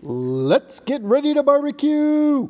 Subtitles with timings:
[0.00, 2.48] Let's get ready to barbecue.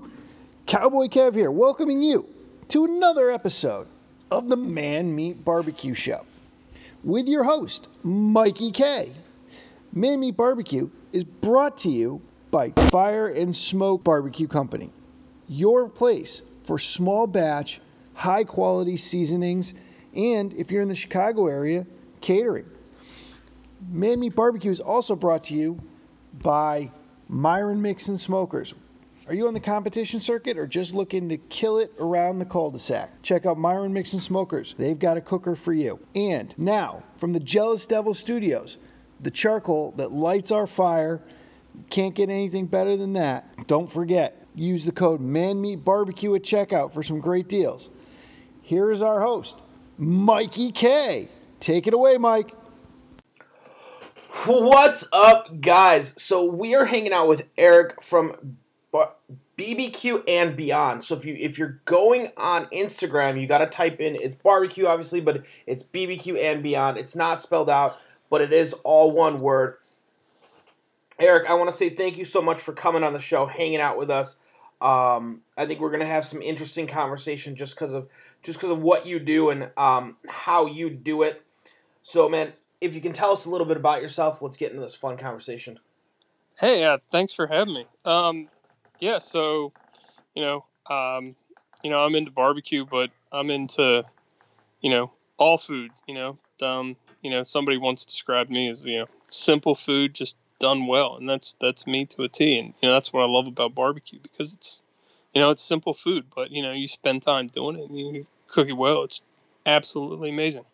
[0.66, 2.28] Cowboy Kev here, welcoming you
[2.68, 3.86] to another episode
[4.30, 6.26] of the Man Meat Barbecue Show
[7.02, 9.12] with your host, Mikey K.
[9.94, 12.20] Man Meat Barbecue is brought to you
[12.50, 14.90] by Fire and Smoke Barbecue Company,
[15.48, 17.80] your place for small batch,
[18.12, 19.72] high quality seasonings,
[20.14, 21.86] and if you're in the Chicago area,
[22.20, 22.66] catering.
[23.90, 25.80] Man Meat Barbecue is also brought to you
[26.42, 26.90] by
[27.28, 28.74] Myron Mixon Smokers.
[29.26, 33.22] Are you on the competition circuit or just looking to kill it around the cul-de-sac?
[33.22, 34.74] Check out Myron Mixon Smokers.
[34.78, 35.98] They've got a cooker for you.
[36.14, 38.78] And now, from the Jealous Devil Studios,
[39.20, 41.20] the charcoal that lights our fire.
[41.90, 43.66] Can't get anything better than that.
[43.66, 47.90] Don't forget, use the code ManMeatBarbecue at checkout for some great deals.
[48.62, 49.60] Here is our host,
[49.98, 51.28] Mikey K.
[51.60, 52.52] Take it away, Mike.
[54.46, 56.14] What's up, guys?
[56.16, 58.56] So we are hanging out with Eric from
[59.58, 61.02] BBQ and Beyond.
[61.02, 64.86] So if you if you're going on Instagram, you got to type in it's barbecue,
[64.86, 66.98] obviously, but it's BBQ and Beyond.
[66.98, 67.96] It's not spelled out,
[68.30, 69.78] but it is all one word.
[71.18, 73.80] Eric, I want to say thank you so much for coming on the show, hanging
[73.80, 74.36] out with us.
[74.80, 78.08] Um, I think we're gonna have some interesting conversation just because of
[78.44, 81.42] just because of what you do and um, how you do it.
[82.02, 84.82] So, man, if you can tell us a little bit about yourself, let's get into
[84.82, 85.78] this fun conversation.
[86.58, 87.86] Hey, uh, thanks for having me.
[88.04, 88.48] Um,
[88.98, 89.72] yeah, so
[90.34, 91.36] you know, um,
[91.82, 94.04] you know, I'm into barbecue, but I'm into,
[94.80, 95.92] you know, all food.
[96.06, 100.36] You know, um, you know, somebody once described me as you know, simple food just
[100.58, 102.58] done well, and that's that's me to a T.
[102.58, 104.82] And you know, that's what I love about barbecue because it's,
[105.34, 108.26] you know, it's simple food, but you know, you spend time doing it and you
[108.48, 109.04] cook it well.
[109.04, 109.22] It's
[109.66, 110.64] absolutely amazing.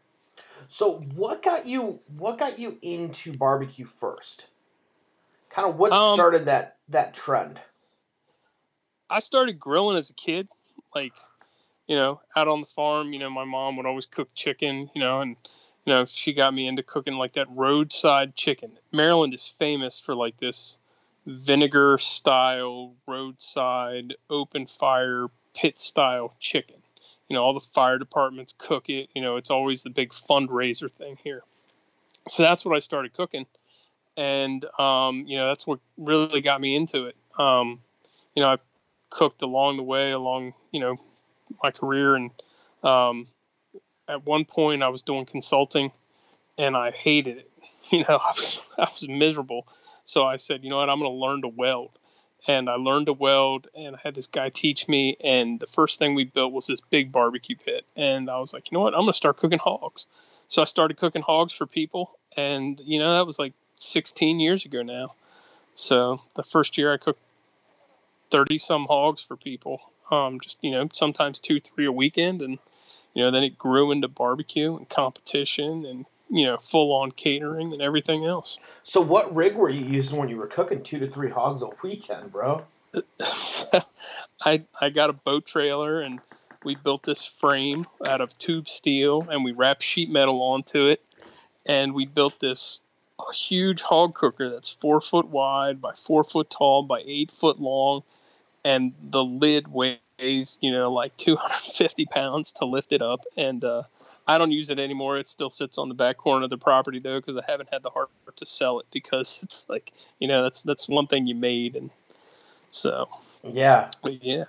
[0.69, 4.47] So, what got you what got you into barbecue first?
[5.51, 7.61] Kind of what Um, started that that trend?
[9.11, 10.48] I started grilling as a kid,
[10.95, 11.12] like,
[11.87, 13.12] you know, out on the farm.
[13.12, 15.36] You know, my mom would always cook chicken, you know, and
[15.85, 18.73] you know, she got me into cooking like that roadside chicken.
[18.91, 20.79] Maryland is famous for like this
[21.27, 26.77] vinegar style roadside open fire pit style chicken.
[27.29, 29.08] You know, all the fire departments cook it.
[29.14, 31.42] You know, it's always the big fundraiser thing here.
[32.29, 33.46] So that's what I started cooking,
[34.17, 37.17] and um, you know, that's what really got me into it.
[37.39, 37.80] Um,
[38.35, 38.57] you know, I
[39.11, 40.96] cooked along the way, along you know
[41.62, 42.30] my career, and
[42.83, 43.27] um,
[44.08, 45.92] at one point I was doing consulting,
[46.58, 47.51] and I hated it.
[47.91, 49.67] You know, I was I was miserable.
[50.05, 51.91] So I said, you know what, I'm going to learn to weld,
[52.46, 55.98] and I learned to weld, and I had this guy teach me, and the first
[55.98, 58.94] thing we built was this big barbecue pit, and I was like, you know what,
[58.94, 60.06] I'm going to start cooking hogs.
[60.48, 64.64] So I started cooking hogs for people, and you know that was like 16 years
[64.64, 65.14] ago now.
[65.74, 67.20] So the first year I cooked
[68.30, 69.80] 30 some hogs for people.
[70.11, 72.58] Um, just you know, sometimes two, three a weekend, and
[73.14, 77.72] you know, then it grew into barbecue and competition, and you know, full on catering
[77.72, 78.58] and everything else.
[78.83, 81.68] So, what rig were you using when you were cooking two to three hogs a
[81.80, 82.64] weekend, bro?
[84.44, 86.18] I I got a boat trailer and
[86.64, 91.00] we built this frame out of tube steel and we wrapped sheet metal onto it
[91.67, 92.80] and we built this
[93.33, 98.02] huge hog cooker that's four foot wide by four foot tall by eight foot long
[98.64, 103.84] and the lid weighs you know like 250 pounds to lift it up and uh,
[104.27, 106.98] i don't use it anymore it still sits on the back corner of the property
[106.98, 110.42] though because i haven't had the heart to sell it because it's like you know
[110.42, 111.90] that's that's one thing you made and
[112.68, 113.08] so
[113.42, 114.45] Yeah, yeah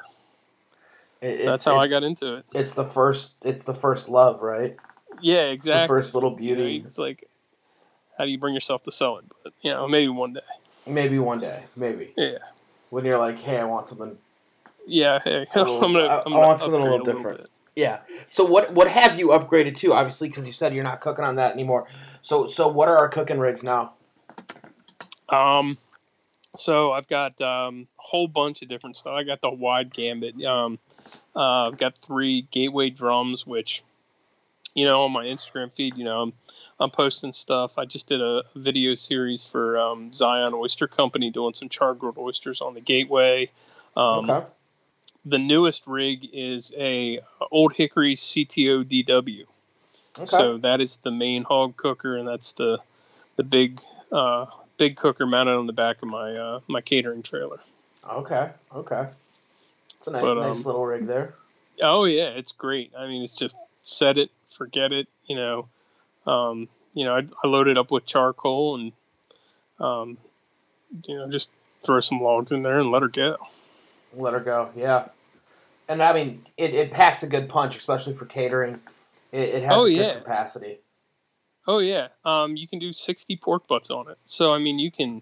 [1.22, 3.34] it- so that's how i got into it It's the first.
[3.44, 4.78] It's the first love, right?
[5.22, 6.78] yeah exactly the first little You know, beauty.
[6.86, 7.28] it's like
[8.18, 10.40] how do you bring yourself to sell it but you know maybe one day
[10.88, 12.38] Maybe one day, maybe yeah
[12.92, 14.18] when you're like, hey, I want something.
[14.86, 17.38] yeah hey A i'm gonna I- I'm I gonna want something a little different.
[17.40, 17.50] bit.
[17.76, 18.00] Yeah.
[18.28, 19.94] So what what have you upgraded to?
[19.94, 21.88] Obviously, because you said you're not cooking on that anymore.
[22.22, 23.94] So so what are our cooking rigs now?
[25.30, 25.78] Um,
[26.58, 29.14] so I've got um, a whole bunch of different stuff.
[29.14, 30.42] I got the wide gambit.
[30.44, 30.80] Um,
[31.36, 33.84] uh, I've got three gateway drums, which,
[34.74, 36.34] you know, on my Instagram feed, you know, I'm,
[36.80, 37.78] I'm posting stuff.
[37.78, 42.18] I just did a video series for um, Zion Oyster Company doing some char grilled
[42.18, 43.50] oysters on the gateway.
[43.98, 44.46] Um, okay.
[45.26, 47.20] The newest rig is a
[47.52, 49.46] Old Hickory CTO DW.
[50.18, 50.26] Okay.
[50.26, 52.80] So that is the main hog cooker, and that's the
[53.36, 53.82] the big
[54.12, 54.46] uh,
[54.78, 57.60] big cooker mounted on the back of my uh, my catering trailer.
[58.10, 58.52] okay.
[58.74, 59.08] Okay.
[59.98, 61.34] It's a nice, But, nice um, little rig there.
[61.82, 62.94] Oh yeah, it's great.
[62.98, 65.08] I mean, it's just set it, forget it.
[65.26, 65.68] You know,
[66.28, 68.92] um, you know, I, I load it up with charcoal and,
[69.80, 70.18] um,
[71.06, 71.50] you know, just
[71.82, 73.38] throw some logs in there and let her go.
[74.14, 75.08] Let her go, yeah.
[75.88, 78.80] And I mean, it, it packs a good punch, especially for catering.
[79.32, 80.80] It, it has Oh, a good capacity.
[81.68, 84.18] Oh yeah, um, you can do 60 pork butts on it.
[84.24, 85.22] So I mean, you can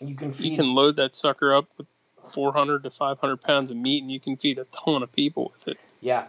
[0.00, 1.86] You can feed you can load that sucker up with
[2.24, 5.68] 400 to 500 pounds of meat, and you can feed a ton of people with
[5.68, 5.78] it.
[6.00, 6.26] Yeah,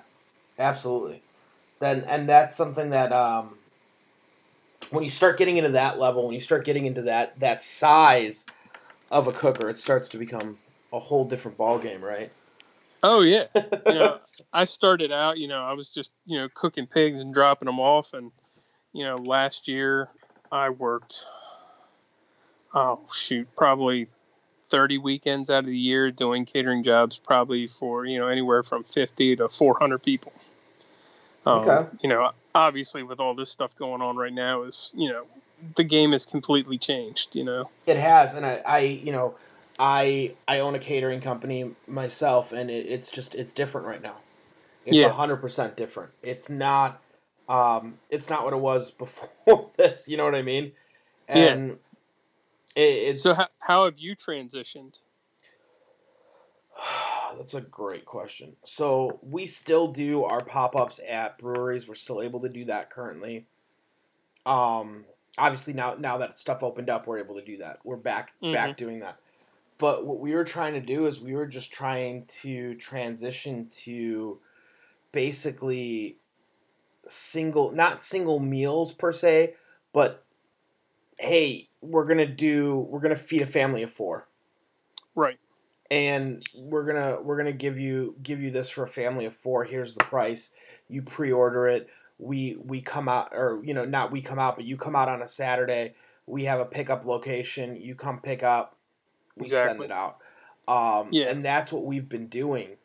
[0.60, 1.22] absolutely.
[1.80, 3.58] Then and that's something that um,
[4.92, 8.46] when you start getting into that level, when you start getting into that that size
[9.12, 10.58] of a cooker, it starts to become
[10.92, 12.32] a whole different ball game, right?
[13.04, 14.20] Oh yeah, you know,
[14.54, 17.80] I started out, you know, I was just, you know, cooking pigs and dropping them
[17.80, 18.14] off.
[18.14, 18.32] And,
[18.94, 20.08] you know, last year
[20.50, 21.26] I worked,
[22.74, 24.08] oh, shoot, probably
[24.62, 28.86] 30 weekends out of the year doing catering jobs, probably for, you know, anywhere from
[28.86, 30.32] 50 to 400 people.
[31.46, 31.88] Um, Okay.
[32.02, 35.26] You know, obviously with all this stuff going on right now is, you know,
[35.76, 37.70] the game has completely changed, you know.
[37.86, 39.36] It has, and I, I, you know,
[39.80, 44.18] I, I own a catering company myself, and it, it's just it's different right now.
[44.86, 45.08] It's Yeah.
[45.08, 46.12] a hundred percent different.
[46.22, 47.02] It's not,
[47.50, 50.08] um, it's not what it was before this.
[50.08, 50.74] You know what I mean?
[51.28, 51.36] Yeah.
[51.36, 51.72] And
[52.76, 55.00] it, it's So how, how have you transitioned?
[57.38, 58.56] That's a great question.
[58.64, 61.88] So we still do our pop-ups at breweries.
[61.88, 63.48] We're still able to do that currently.
[64.46, 65.06] Um,
[65.38, 67.80] obviously now now that stuff opened up, we're able to do that.
[67.84, 69.18] We're back back doing that.
[69.84, 74.40] But what we were trying to do is we were just trying to transition to
[75.12, 76.20] basically
[77.06, 79.56] single not single meals per se,
[79.92, 80.24] but
[81.18, 84.30] hey, we're gonna do we're gonna feed a family of four.
[85.16, 85.38] Right.
[85.92, 89.66] and we're gonna we're gonna give you give you this for a family of four.
[89.66, 90.52] Here's the price.
[90.88, 91.90] You pre-order it.
[92.20, 95.10] We we come out or you know not we come out but you come out
[95.10, 95.96] on a saturday.
[96.26, 97.76] We have a pickup location.
[97.76, 98.78] You come pick up
[99.38, 100.18] we send it out.
[100.68, 101.30] Um, Yeah.
[101.30, 102.78] and that's what we've been doing.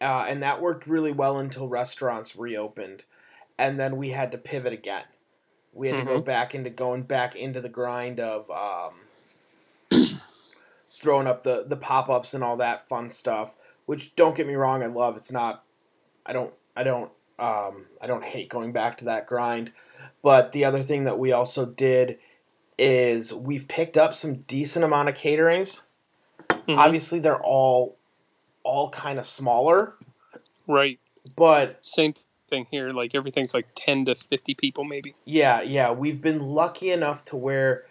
[0.00, 3.04] Uh, and that worked really well until restaurants reopened.
[3.58, 5.04] And then we had to pivot again.
[5.72, 6.24] We had to go Mhm.
[6.24, 8.94] back into going back into the grind of um,
[10.88, 13.52] throwing up the the pop-ups and all that fun stuff
[13.86, 15.16] which don't get me wrong i love.
[15.16, 15.64] It's not
[16.24, 19.72] i don't i don't um i don't hate going back to that grind.
[20.22, 22.18] But the other thing that we also did
[22.78, 25.80] is we've picked up some decent amount of caterings
[26.50, 26.78] Mhm.
[26.78, 27.96] obviously they're all
[28.62, 29.94] all kind of smaller
[30.66, 30.98] Right.
[31.36, 32.12] but Same
[32.48, 32.90] thing here.
[32.90, 35.14] Like everything's like 10 to 50 people, maybe.
[35.24, 37.86] Yeah, yeah, we've been lucky enough to where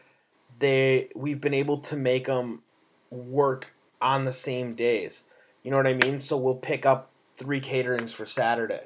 [0.60, 2.62] they we've been able to make them
[3.10, 5.24] work on the same days.
[5.64, 6.20] You know what I mean?
[6.20, 8.84] So we'll pick up three caterings for Saturday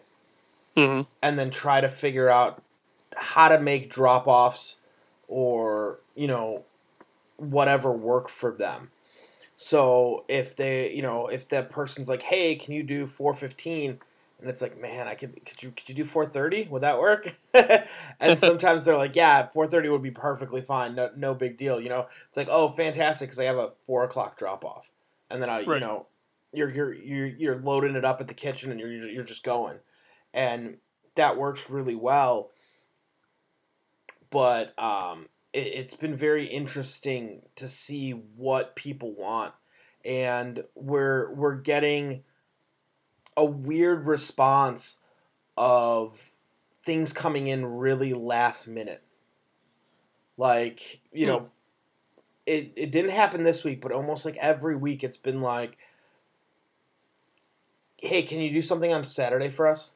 [0.75, 2.63] hmm and then try to figure out
[3.15, 4.77] how to make drop-offs
[5.29, 6.63] or, you know,
[7.37, 8.89] whatever work for them.
[9.55, 13.99] So if they, you know, if that person's like, "Hey, can you do 415?"
[14.39, 16.69] and it's like, "Man, I could could you could you do 430?
[16.69, 20.95] Would that work?" and sometimes they're like, "Yeah, 430 would be perfectly fine.
[20.95, 24.03] No, no big deal." You know, it's like, "Oh, fantastic," because I have a four
[24.05, 24.85] o'clock drop off,
[25.29, 26.07] and then I, you know,
[26.53, 29.77] you're you're you're you're loading it up at the kitchen and you're you're just going,
[30.33, 30.77] and
[31.15, 32.51] that works really well.
[34.31, 39.53] But um, it, it's been very interesting to see what people want,
[40.05, 42.23] and we're we're getting
[43.37, 44.97] a weird response
[45.57, 46.31] of
[46.85, 49.03] things coming in really last minute.
[50.37, 51.31] Like you Hmm.
[51.31, 51.49] know,
[52.45, 55.77] it it didn't happen this week, but almost like every week it's been like,
[57.97, 59.91] "Hey, can you do something on Saturday for us?"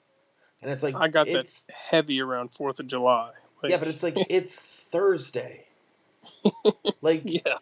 [0.61, 3.31] And it's like I got that heavy around 4th of July.
[3.63, 5.65] Like, yeah, but it's like it's Thursday.
[7.01, 7.59] like, yeah.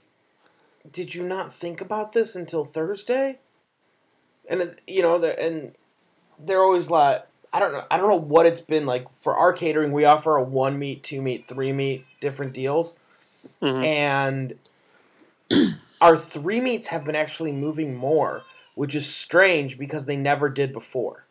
[0.92, 3.40] did you not think about this until Thursday?
[4.50, 5.76] And it- you know, the, and
[6.40, 9.54] they're always like, I don't know, I don't know what it's been like for our
[9.54, 9.92] catering.
[9.92, 12.96] We offer a one meat, two meat, three meat, different deals,
[13.62, 13.84] Mhm.
[13.86, 14.54] and
[16.02, 18.44] our three meats have been actually moving more,
[18.74, 21.26] which is strange because they never did before.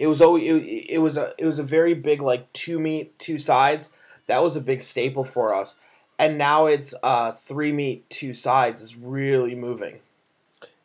[0.00, 3.16] It was always it, it was a it was a very big like two meat
[3.18, 3.90] two sides.
[4.28, 5.76] That was a big staple for us,
[6.18, 9.98] and now it's uh three meat two sides is really moving.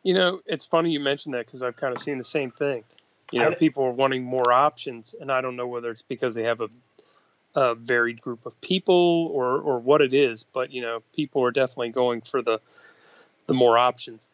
[0.02, 2.84] You know, it's funny you mentioned that because I've kind of seen the same thing.
[3.32, 6.34] You know, I- people are wanting more options, and I don't know whether it's because
[6.34, 6.68] they have a,
[7.54, 11.50] a varied group of people or, or what it is, but you know, people are
[11.50, 12.60] definitely going for the
[13.46, 14.28] the more options.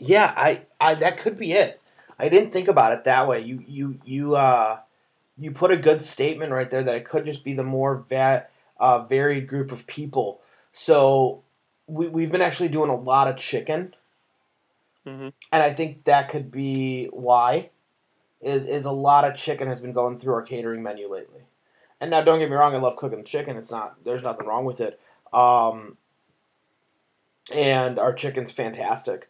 [0.00, 1.80] Yeah, I, I that could be it.
[2.18, 3.40] I didn't think about it that way.
[3.40, 4.80] You you you uh
[5.38, 8.46] you put a good statement right there that it could just be the more va-
[8.78, 10.40] uh, varied group of people.
[10.72, 11.42] So
[11.86, 13.94] we we've been actually doing a lot of chicken,
[15.06, 17.70] hmm and I think that could be why.
[18.40, 21.42] Is is a lot of chicken has been going through our catering menu lately.
[22.00, 23.56] And now, don't get me wrong, I love cooking chicken.
[23.56, 25.00] It's not there's nothing wrong with it.
[25.32, 25.96] Um,
[27.52, 29.28] and our chicken's fantastic,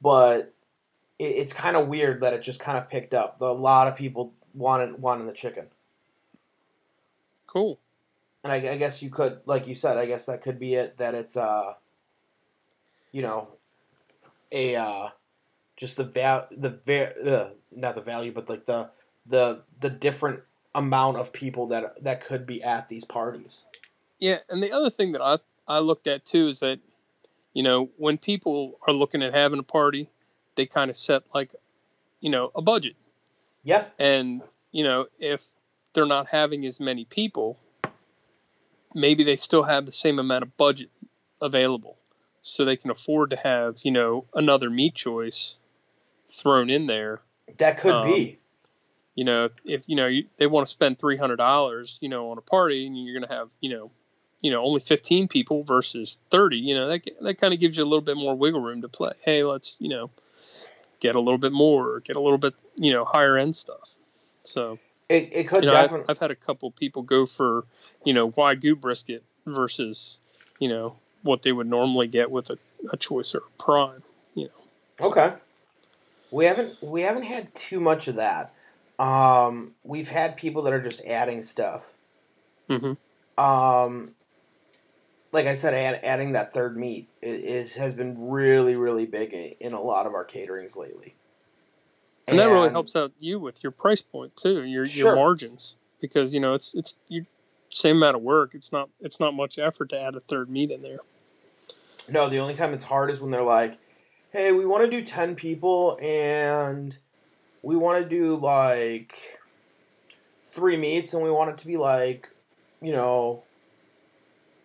[0.00, 0.52] but
[1.18, 3.40] it, it's kind of weird that it just kind of picked up.
[3.40, 5.66] A lot of people wanted wanting the chicken.
[7.46, 7.78] Cool.
[8.44, 10.98] and I, I guess you could, like you said, I guess that could be it.
[10.98, 11.74] That it's, uh,
[13.12, 13.48] you know,
[14.52, 15.08] a uh,
[15.76, 18.90] just the val the va- uh, not the value, but like the
[19.26, 20.40] the the different
[20.74, 23.64] amount of people that that could be at these parties.
[24.18, 26.78] Yeah, and the other thing that I I looked at too is that,
[27.54, 30.08] you know, when people are looking at having a party,
[30.58, 31.54] they kind of set like,
[32.20, 32.96] you know, a budget.
[33.62, 33.94] Yep.
[33.98, 35.46] And, you know, if
[35.94, 37.58] they're not having as many people,
[38.94, 40.90] maybe they still have the same amount of budget
[41.40, 41.96] available.
[42.40, 45.56] So they can afford to have, you know, another meat choice
[46.28, 47.20] thrown in there.
[47.58, 48.38] That could Um, be.
[49.14, 52.30] You know, if you know you, they want to spend three hundred dollars, you know,
[52.30, 53.90] on a party, and you're going to have, you know,
[54.40, 56.58] you know, only fifteen people versus thirty.
[56.58, 58.88] You know, that that kind of gives you a little bit more wiggle room to
[58.88, 59.12] play.
[59.22, 60.10] Hey, let's, you know,
[61.00, 63.96] get a little bit more, get a little bit, you know, higher end stuff.
[64.42, 64.78] So
[65.08, 66.06] It, it could you know, I've, definitely.
[66.08, 67.64] I've had a couple people go for,
[68.04, 70.18] you know, wagyu brisket versus,
[70.58, 72.58] you know, what they would normally get with a,
[72.92, 74.02] a choice or a prime.
[74.34, 75.32] You know, Okay.
[76.30, 78.52] We haven't we haven't had too much of that.
[78.98, 81.82] Um, we've had people that are just adding stuff.
[82.68, 82.92] hmm
[83.38, 84.14] Um,
[85.32, 89.72] like I said, add, adding that third meat is has been really really big in
[89.72, 91.14] a lot of our caterings lately.
[92.26, 95.06] and that really helps out you with your price point too, your Sure.
[95.06, 97.26] your margins, because you know it's it's you
[97.70, 98.54] same amount of work.
[98.54, 101.00] It's not it's not much effort to add a third meat in there.
[102.08, 103.76] No, the only time it's hard is when they're like,
[104.30, 106.96] "Hey, we want to do ten people and
[107.62, 109.14] we want to do like
[110.48, 112.28] three meats, and we want it to be like,
[112.80, 113.42] you know,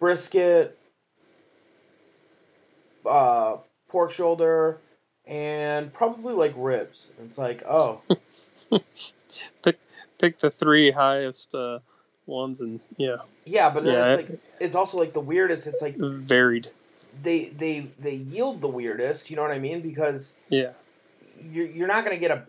[0.03, 0.77] brisket,
[3.05, 3.55] uh,
[3.87, 4.79] pork shoulder,
[5.25, 8.01] and probably like ribs." It's like, oh,
[9.63, 9.79] pick
[10.19, 11.79] pick the three highest uh,
[12.25, 15.67] ones and yeah, yeah, but then Yeah, it's like it's also like the weirdest.
[15.67, 16.67] It's like varied.
[17.23, 19.29] they they they yield the weirdest.
[19.29, 19.79] You know what I mean?
[19.79, 20.71] Because Yeah.
[21.49, 22.43] you're you're not gonna get a,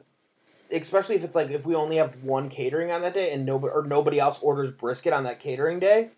[0.77, 3.73] especially if it's like if we only have one catering on that day and nobody
[3.73, 6.11] or nobody else orders brisket on that catering day.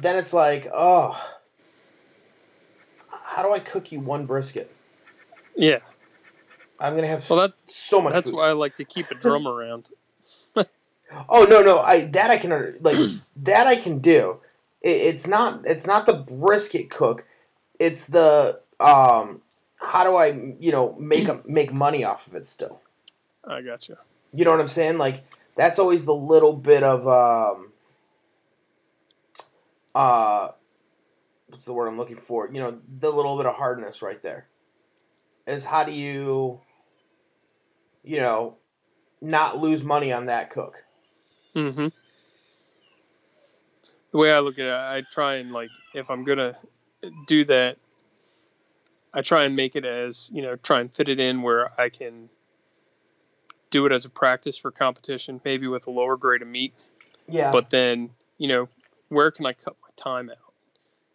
[0.00, 1.20] Then it's like, oh,
[3.08, 4.74] how do I cook you one brisket?
[5.56, 5.78] Yeah.
[6.78, 8.12] I'm gonna have Well, that- so much.
[8.12, 8.36] That's food.
[8.36, 9.90] why I like to keep a drum around.
[11.28, 12.94] Oh no no I that I can like
[13.42, 14.36] that I can do.
[14.80, 17.24] It, it's not it's not the brisket cook.
[17.80, 19.42] It's the um.
[19.74, 20.26] How do I
[20.60, 22.80] you know make a, make money off of it still?
[23.44, 23.98] I gotcha.
[24.32, 24.98] You know what I'm saying?
[24.98, 25.22] Like
[25.56, 27.72] that's always the little bit of um
[29.94, 30.50] uh
[31.48, 32.48] what's the word I'm looking for?
[32.52, 34.46] You know, the little bit of hardness right there.
[35.46, 36.60] Is how do you
[38.02, 38.56] you know
[39.20, 40.82] not lose money on that cook?
[41.54, 41.88] Mm hmm
[44.12, 46.54] The way I look at it, I try and like if I'm gonna
[47.26, 47.78] do that,
[49.12, 51.88] I try and make it as you know, try and fit it in where I
[51.88, 52.28] can
[53.70, 56.74] do it as a practice for competition, maybe with a lower grade of meat.
[57.28, 57.50] Yeah.
[57.50, 58.68] But then you know,
[59.10, 60.36] where can I cut my time out?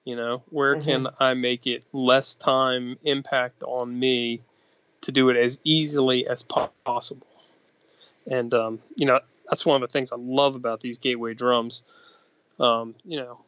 [0.03, 4.41] You know, where can I make it less time impact on me
[5.01, 7.25] to do it as easily as po- possible?
[8.29, 11.81] And um, you know, that's one of the things I love about these gateway drums.
[12.59, 13.39] Um, you know,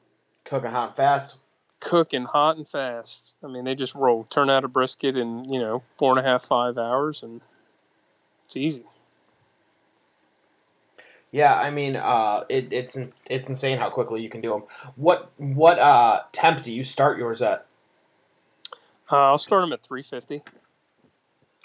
[0.46, 1.36] cooking hot and fast.
[1.80, 3.36] cooking hot and fast.
[3.44, 6.28] I mean, they just roll, turn out a brisket in you know four and a
[6.28, 7.40] half, five hours, and
[8.46, 8.84] it's easy.
[11.32, 12.98] Yeah, I mean, uh, it, it's
[13.30, 14.64] it's insane how quickly you can do them.
[14.96, 17.66] What what uh, temp do you start yours at?
[19.12, 20.44] Uh, I'll start them at 350.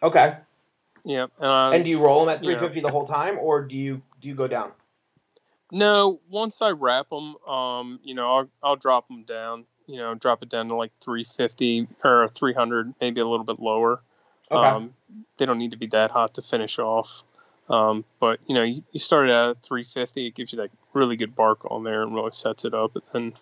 [0.02, 0.36] Okay,
[1.04, 1.32] Yep.
[1.40, 2.58] And, and do you roll them at you know.
[2.58, 4.72] 350 the whole time, or do you do you go down?
[5.70, 9.64] No, once I wrap them, um, you know, I'll, I'll drop them down.
[9.86, 14.00] You know, drop it down to like 350 or 300, maybe a little bit lower.
[14.50, 14.94] Okay, Um,
[15.38, 17.24] they don't need to be that hot to finish off.
[17.68, 20.26] Um, but you know, you, you start it out at 350.
[20.26, 22.94] It gives you that really good bark on there and really sets it up.
[22.96, 23.32] And then,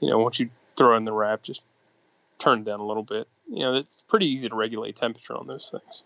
[0.00, 1.64] you know, once you throw in the wrap, just
[2.38, 3.28] turn it down a little bit.
[3.48, 6.04] You know, it's pretty easy to regulate temperature on those things.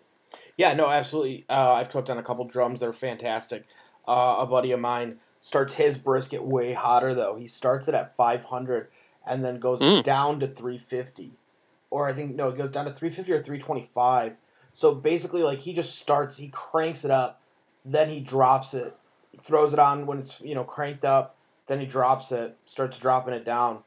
[0.57, 1.45] yeah, no, absolutely.
[1.49, 3.65] Uh, I've cooked on a couple drums; they're fantastic.
[4.07, 7.37] Uh, a buddy of mine starts his brisket way hotter though.
[7.37, 8.89] He starts it at 500,
[9.27, 10.03] and then goes Mm.
[10.03, 11.33] down to 350,
[11.91, 14.35] or I think no, it goes down to 350 or 325.
[14.75, 17.41] So basically, like he just starts, he cranks it up,
[17.85, 18.97] then he drops it,
[19.43, 21.37] throws it on when it's you know cranked up,
[21.67, 23.79] then he drops it, starts dropping it down,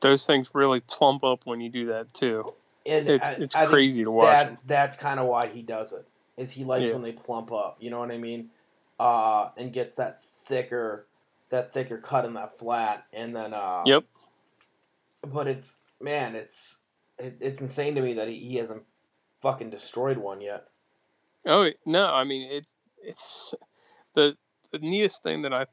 [0.00, 2.52] Those things really plump up when you do that too.
[2.86, 5.92] and It's I- it's I crazy to watch that that's kind of why he does
[5.92, 6.06] it.
[6.36, 6.92] Is he likes Yeah.
[6.92, 7.76] when they plump up?
[7.80, 8.50] You know what I mean?
[9.00, 11.06] Uh, and gets that thicker,
[11.50, 14.04] that thicker cut in that flat, and then uh, Yep.
[15.22, 16.78] But it's man, it's
[17.18, 18.84] it, it's insane to me that he, he hasn't
[19.40, 20.68] fucking destroyed one yet.
[21.44, 23.54] Oh no, I mean it's it's
[24.14, 24.36] the
[24.70, 25.66] the neatest thing that I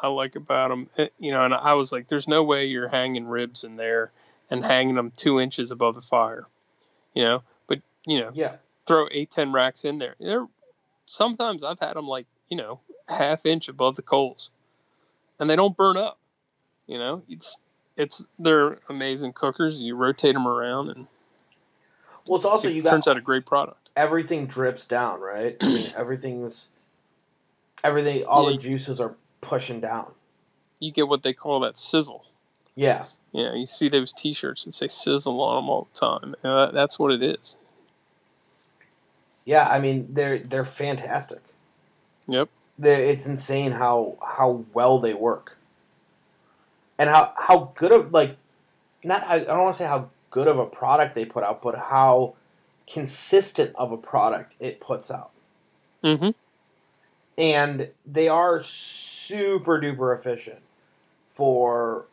[0.00, 0.88] I like about them.
[0.96, 4.10] Eh, you know, and I was like, there's no way you're hanging ribs in there
[4.50, 6.46] and hanging them two inches above the fire.
[7.14, 8.56] You know, but you know, Yeah,
[8.86, 10.14] throw eight ten racks in there.
[10.20, 10.46] They're
[11.06, 14.50] sometimes I've had them like you know half inch above the coals,
[15.40, 16.18] and they don't burn up.
[16.86, 17.58] You know, it's
[17.96, 19.80] it's they're amazing cookers.
[19.80, 21.06] You rotate them around, and
[22.26, 23.87] well, it's also it you got turns out a great product.
[23.98, 25.56] Everything drips down, right?
[25.60, 26.68] I mean, everything's
[27.82, 28.24] everything.
[28.24, 30.06] All the juices are pushing down.
[30.80, 32.24] You get what they call that sizzle.
[32.76, 36.34] Yeah, know, you see those T-shirts that say "sizzle" on them all the time.
[36.42, 37.56] That- that's what it is.
[39.44, 39.68] yeah.
[39.68, 41.40] I mean, they're they're fantastic.
[42.28, 42.48] Yep.
[42.78, 45.56] They're, it's insane how how well they work,
[46.98, 48.36] and how how good of like,
[49.02, 51.60] not I, I don't want to say how good of a product they put out,
[51.62, 52.34] but how
[52.90, 55.30] consistent of a product it puts out.
[56.04, 56.30] Mm-hmm.
[57.36, 60.60] and they are super duper efficient
[61.34, 62.06] for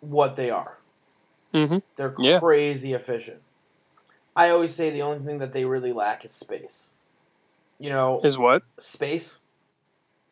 [0.00, 0.78] what they are.
[1.52, 1.78] Mm-hmm.
[1.96, 2.38] They're Yeah.
[2.38, 3.42] crazy efficient.
[4.36, 6.90] I always say the only thing that they really lack is space.
[7.80, 8.62] You know, Is what?
[8.78, 9.38] space.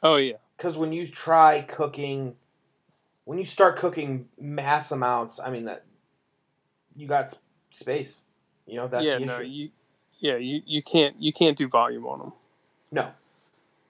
[0.03, 0.37] Oh yeah.
[0.57, 2.37] Because when you try cooking,
[3.25, 5.85] when you start cooking mass amounts, I mean that
[6.97, 7.35] you got
[7.71, 8.19] space.
[8.67, 9.19] You know that's yeah.
[9.19, 9.41] No.
[9.41, 9.71] You.
[10.21, 10.37] Yeah.
[10.37, 10.63] You.
[10.67, 11.21] You can't.
[11.21, 12.33] You can't do volume on them.
[12.93, 13.11] No,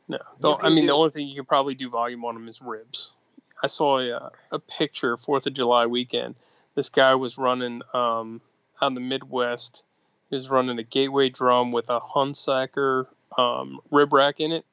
[0.09, 0.19] No.
[0.41, 2.61] The, I mean, do- the only thing you could probably do volume on them is
[2.63, 3.13] ribs.
[3.63, 6.35] I saw a, a picture Fourth of July weekend.
[6.75, 8.41] This guy was running um,
[8.83, 9.85] out in the Midwest.
[10.29, 13.07] He was running a gateway drum with a Hunsaker
[13.39, 14.65] um, rib rack in it.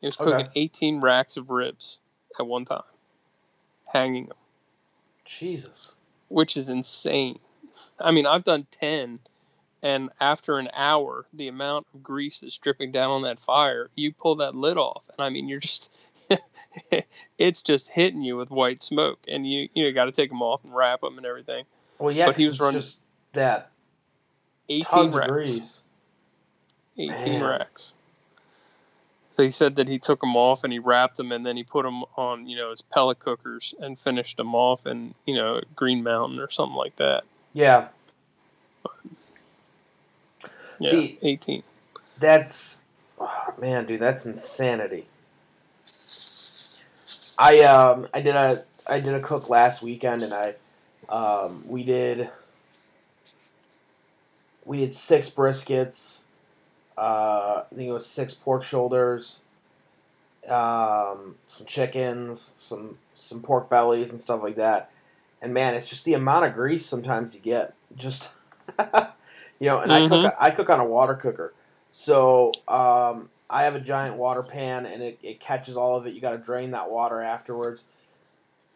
[0.00, 0.48] He was cooking Okay.
[0.54, 1.98] 18 racks of ribs
[2.38, 2.82] at one time,
[3.92, 4.36] hanging them,
[5.24, 5.94] Jesus.
[6.28, 7.38] which is insane.
[7.98, 9.18] I mean, I've done 10,
[9.82, 14.12] and after an hour, the amount of grease that's dripping down on that fire, you
[14.12, 15.94] pull that lid off, and I mean, you're just.
[17.38, 20.62] it's just hitting you with white smoke, and you you got to take them off
[20.62, 21.64] and wrap them and everything.
[21.98, 22.96] Well, yeah, But he was it's running just
[23.32, 23.70] that
[24.68, 25.28] 18 tons racks.
[25.28, 25.80] of grease.
[26.98, 27.42] 18 Man.
[27.42, 27.94] racks.
[29.30, 31.62] So he said that he took them off and he wrapped them and then he
[31.62, 35.60] put them on, you know, his pellet cookers and finished them off in, you know,
[35.76, 37.22] Green Mountain or something like that.
[37.52, 37.86] Yeah,
[40.78, 41.62] Yeah, See- 18.
[42.18, 42.78] That's
[43.20, 45.06] oh, man, dude, that's insanity.
[47.38, 50.54] I um I did a I did a cook last weekend and I
[51.08, 52.28] um we did
[54.64, 56.22] we did six briskets,
[56.96, 59.38] uh I think it was six pork shoulders,
[60.48, 64.90] um some chickens, some some pork bellies and stuff like that.
[65.40, 67.74] And man, it's just the amount of grease sometimes you get.
[67.94, 68.28] Just
[69.60, 71.54] you know, and I cook I cook on a water cooker.
[71.90, 76.14] So um, I have a giant water pan, and it, it catches all of it.
[76.14, 77.82] You got to drain that water afterwards.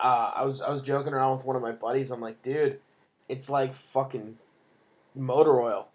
[0.01, 2.11] Uh, I was I was joking around with one of my buddies.
[2.11, 2.81] I'm like, dude,
[3.29, 4.37] it's like fucking
[5.15, 5.89] motor oil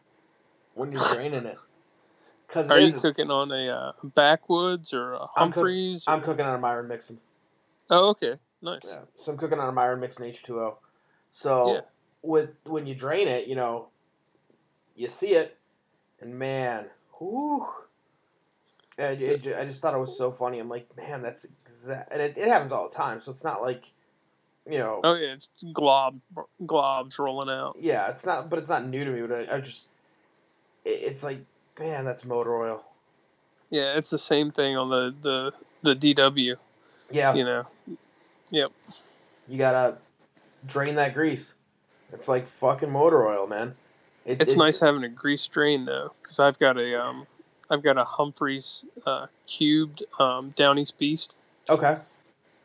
[0.76, 1.58] when you're draining it.
[2.50, 6.06] Cause Are is, you it's- cooking on a uh, Backwoods or a I'm cook- Humphreys?
[6.08, 7.19] I'm cooking on a Myron Mixon.
[7.89, 8.36] Oh, okay.
[8.62, 8.82] Nice.
[8.86, 9.00] Yeah.
[9.19, 10.76] So I'm cooking on a Myron Mixon H2O.
[11.32, 11.80] So Yeah.
[12.21, 13.88] with when you drain it, you know,
[14.98, 15.58] you see it,
[16.20, 16.88] and man,
[17.20, 17.66] whoo.
[18.98, 20.58] And it, I just thought it was so funny.
[20.60, 23.22] I'm like, man, that's exact, and it, it happens all the time.
[23.22, 23.92] So it's not like,
[24.70, 25.34] you know, Oh, yeah.
[25.34, 26.20] It's glob,
[26.64, 27.78] globs rolling out.
[27.80, 29.22] yeah, it's not, but it's not new to me.
[29.22, 29.84] But I, I just,
[30.84, 31.40] it, it's like,
[31.80, 32.84] man, that's motor oil.
[33.70, 35.14] Yeah, it's the same thing on the,
[35.84, 36.56] the, the DW,
[37.12, 37.68] Yeah, you know.
[38.50, 38.72] Yep.
[39.48, 39.98] you gotta
[40.66, 41.54] drain that grease.
[42.14, 43.76] It's like fucking motor oil, man.
[44.28, 47.26] It, It's nice having a grease drain though, because I've got a um,
[47.70, 51.36] I've got a Humphreys uh, cubed um, Down East Beast,
[51.70, 51.98] Okay.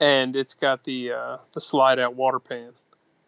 [0.01, 2.73] and it's got the uh, the slide out water pan.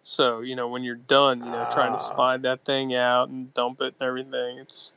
[0.02, 1.98] So you know when you're done, you know trying Ah.
[1.98, 4.58] to slide that thing out and dump it and everything.
[4.58, 4.96] It's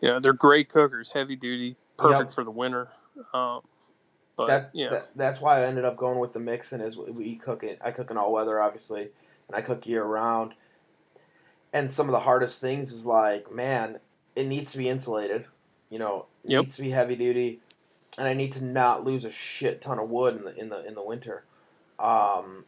[0.00, 2.34] you know they're great cookers, heavy duty, perfect Yep.
[2.34, 2.88] for the winter.
[3.34, 3.62] Um,
[4.36, 7.10] But that, yeah, that that's why I ended up going with the Mixon is we-
[7.10, 7.78] we cook it.
[7.82, 9.10] I cook in all weather, obviously,
[9.48, 10.54] and I cook year round.
[11.76, 13.98] And some of the hardest things is like, man,
[14.34, 15.44] it needs to be insulated.
[15.90, 16.60] You know, it Yep.
[16.62, 17.60] needs to be heavy duty,
[18.16, 20.82] and I need to not lose a shit ton of wood in the in the
[20.86, 21.44] in the winter.
[21.98, 22.64] Um,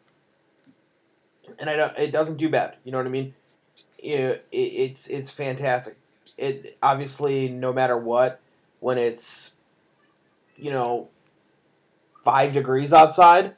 [1.58, 1.96] and I don't.
[1.96, 2.76] It doesn't do bad.
[2.84, 3.34] You know what I mean?
[3.98, 5.96] It, it, it's it's fantastic.
[6.36, 8.40] It obviously no matter what,
[8.80, 9.52] when it's
[10.54, 11.08] you know
[12.24, 13.54] five degrees outside,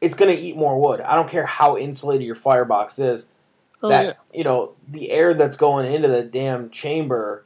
[0.00, 1.00] it's gonna eat more wood.
[1.00, 3.26] I don't care how insulated your firebox is.
[3.82, 7.44] Oh that yeah, you know the air that's going into the damn chamber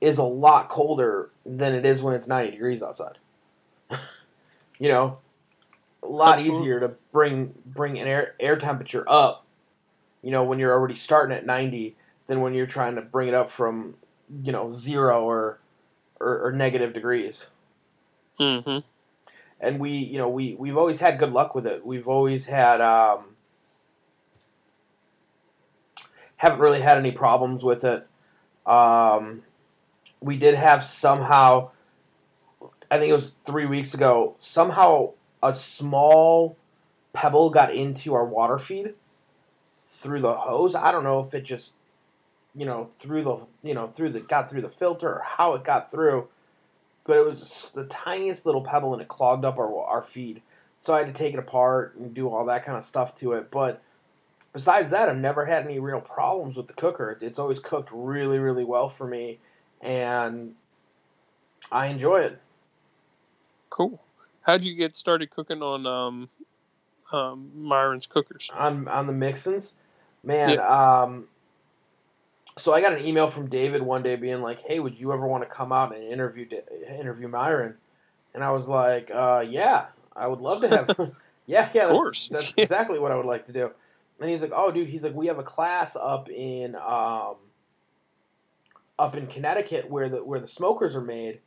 [0.00, 3.18] is a lot colder than it is when it's 90 degrees outside.
[4.78, 5.18] you know,
[6.02, 6.62] a lot Absolutely.
[6.62, 9.44] easier to bring bring an air air temperature up.
[10.22, 11.96] You know, when you're already starting at 90
[12.26, 13.94] than when you're trying to bring it up from
[14.42, 15.60] you know zero or
[16.18, 17.46] or, or negative degrees.
[18.38, 18.78] Mm-hmm.
[19.62, 21.84] And we, you know, we we've always had good luck with it.
[21.84, 23.29] We've always had um,
[26.40, 28.06] haven't really had any problems with it.
[28.64, 29.42] Um,
[30.22, 31.70] we did have somehow,
[32.90, 36.56] I think it was three weeks ago, somehow a small
[37.12, 38.94] pebble got into our water feed
[39.84, 40.74] through the hose.
[40.74, 41.74] I don't know if it just,
[42.54, 45.62] you know, through the, you know, through the, got through the filter or how it
[45.62, 46.28] got through,
[47.04, 50.40] but it was the tiniest little pebble and it clogged up our, our feed.
[50.80, 53.34] So I had to take it apart and do all that kind of stuff to
[53.34, 53.50] it.
[53.50, 53.82] But
[54.52, 57.18] besides that, I've never had any real problems with the cooker.
[57.20, 59.38] It's always cooked really, really well for me,
[59.80, 60.54] and
[61.70, 62.40] I enjoy it.
[63.68, 64.02] cool.
[64.42, 66.28] How'd you get started cooking on um,
[67.12, 68.50] um, Myron's cookers?
[68.54, 69.72] on on the Mixons,
[70.24, 70.58] man.
[70.58, 71.28] Um,
[72.58, 75.26] so I got an email from David one day being like, "Hey, would you ever
[75.26, 76.46] want to come out and interview
[76.88, 77.76] interview Myron?"
[78.34, 79.86] And I was like, uh, "Yeah,
[80.16, 80.88] I would love to have."
[81.46, 82.28] yeah, yeah, that's, course.
[82.30, 83.70] that's exactly what I would like to do.
[84.20, 87.36] And he's like, "Oh, dude," he's like, "We have a class up in um,
[88.98, 91.40] up in Connecticut where the where the smokers are made."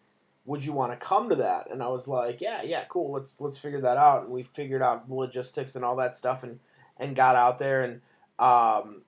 [0.46, 1.72] Would you want to come to that?
[1.72, 3.14] And I was like, yeah, yeah, cool.
[3.14, 4.24] Let's let's figure that out.
[4.24, 6.60] And we figured out logistics and all that stuff, and
[6.98, 8.02] and got out there and
[8.40, 9.02] um,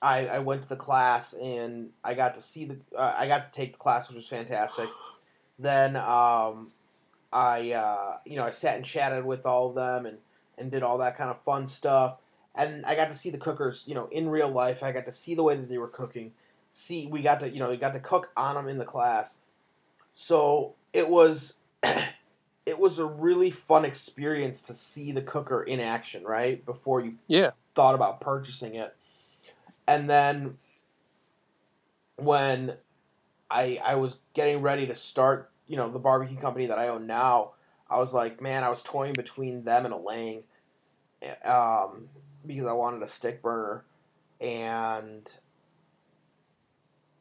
[0.00, 3.46] I, I went to the class and I got to see the uh, I got
[3.46, 4.88] to take the class which was fantastic.
[5.58, 6.70] Then um,
[7.32, 10.18] I uh, you know I sat and chatted with all of them and
[10.58, 12.16] and did all that kind of fun stuff.
[12.54, 14.82] And I got to see the cookers you know in real life.
[14.82, 16.32] I got to see the way that they were cooking.
[16.70, 19.36] See we got to you know we got to cook on them in the class.
[20.14, 21.54] So it was
[22.66, 26.64] it was a really fun experience to see the cooker in action, right?
[26.64, 28.94] Before you Yeah, thought about purchasing it.
[29.86, 30.58] And then
[32.16, 32.74] when
[33.50, 37.06] I I was getting ready to start, you know, the barbecue company that I own
[37.06, 37.52] now,
[37.90, 40.44] I was like, man, I was toying between them and a Lang,
[41.44, 42.08] um,
[42.46, 43.84] because I wanted a stick burner,
[44.40, 45.32] and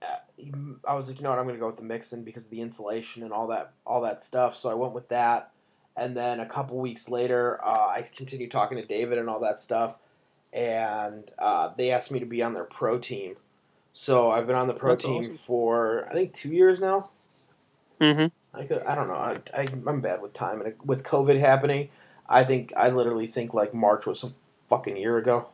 [0.01, 2.51] uh, I was like, you know what, I'm gonna go with the Mixon because of
[2.51, 4.59] the insulation and all that all that stuff.
[4.59, 5.51] So I went with that,
[5.95, 9.59] and then a couple weeks later, uh, I continued talking to David and all that
[9.59, 9.95] stuff,
[10.53, 13.35] and uh, they asked me to be on their pro team.
[13.93, 15.37] So I've been on the pro That's team awesome.
[15.37, 17.09] for I think two years now.
[17.99, 19.13] hmm I could, I don't know.
[19.13, 21.89] I, I I'm bad with time, and with COVID happening,
[22.27, 24.25] I think I literally think like March was
[24.71, 25.49] fucking year ago.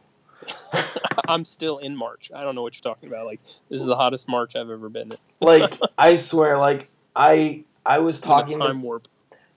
[1.27, 2.31] I'm still in March.
[2.33, 3.25] I don't know what you're talking about.
[3.25, 5.17] Like this is the hottest March I've ever been in.
[5.41, 9.07] Like I swear, like I I was Talking time warp.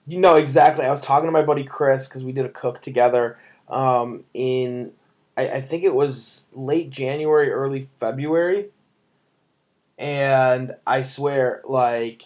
[0.07, 0.83] You know exactly.
[0.83, 3.37] I was talking to my buddy Chris because we did a cook together.
[3.69, 4.93] Um, in
[5.37, 8.69] I, I think it was late January, early February,
[9.99, 12.23] and I swear, like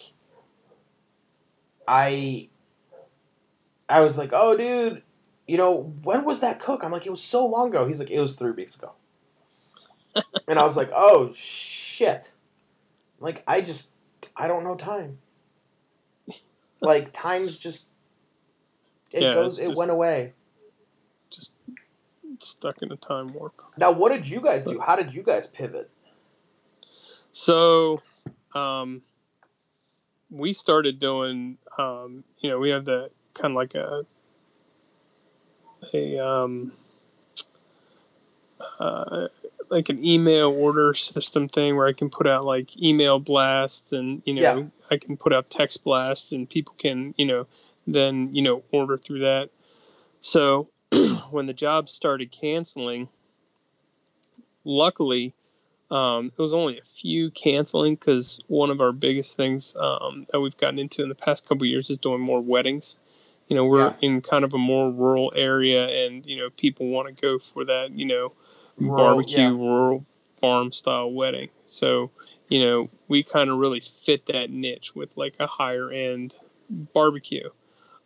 [1.86, 2.48] I
[3.88, 5.02] I was like, oh, dude,
[5.46, 6.82] you know, when was that cook?
[6.82, 7.86] I'm like, it was so long ago.
[7.86, 8.92] He's like, it was three weeks ago,
[10.48, 12.32] and I was like, oh shit,
[13.20, 13.88] like I just
[14.36, 15.18] I don't know time.
[16.80, 17.88] Like time's just
[19.10, 20.32] it Yeah, goes it just- went away.
[21.30, 21.52] Just
[22.38, 23.62] stuck in a time warp.
[23.76, 24.78] Now what did you guys do?
[24.80, 25.90] How did you guys pivot?
[27.32, 28.00] So,
[28.54, 29.02] um,
[30.30, 34.06] we started doing, um, you know, we have the kind of like a,
[35.94, 36.72] a, um,
[38.78, 39.28] uh,
[39.68, 44.22] like an email order system thing where I can put out like email blasts and,
[44.24, 44.64] you know, Yeah.
[44.90, 47.46] I can put out text blasts and people can, you know,
[47.86, 49.50] then, you know, order through that.
[50.20, 50.68] So
[51.30, 53.08] when the jobs started canceling,
[54.64, 55.34] luckily,
[55.90, 60.40] um, it was only a few canceling because one of our biggest things um, that
[60.40, 62.98] we've gotten into in the past couple years is doing more weddings,
[63.48, 63.94] You know, we're Yeah.
[64.02, 67.64] in kind of a more rural area, and you know, people want to go for
[67.64, 67.90] that.
[67.92, 68.32] You know,
[68.76, 69.48] Rural, barbecue, yeah.
[69.50, 70.04] rural
[70.40, 71.48] farm style wedding.
[71.64, 72.10] So,
[72.48, 76.34] you know, we kind of really fit that niche with like a higher end
[76.68, 77.48] barbecue.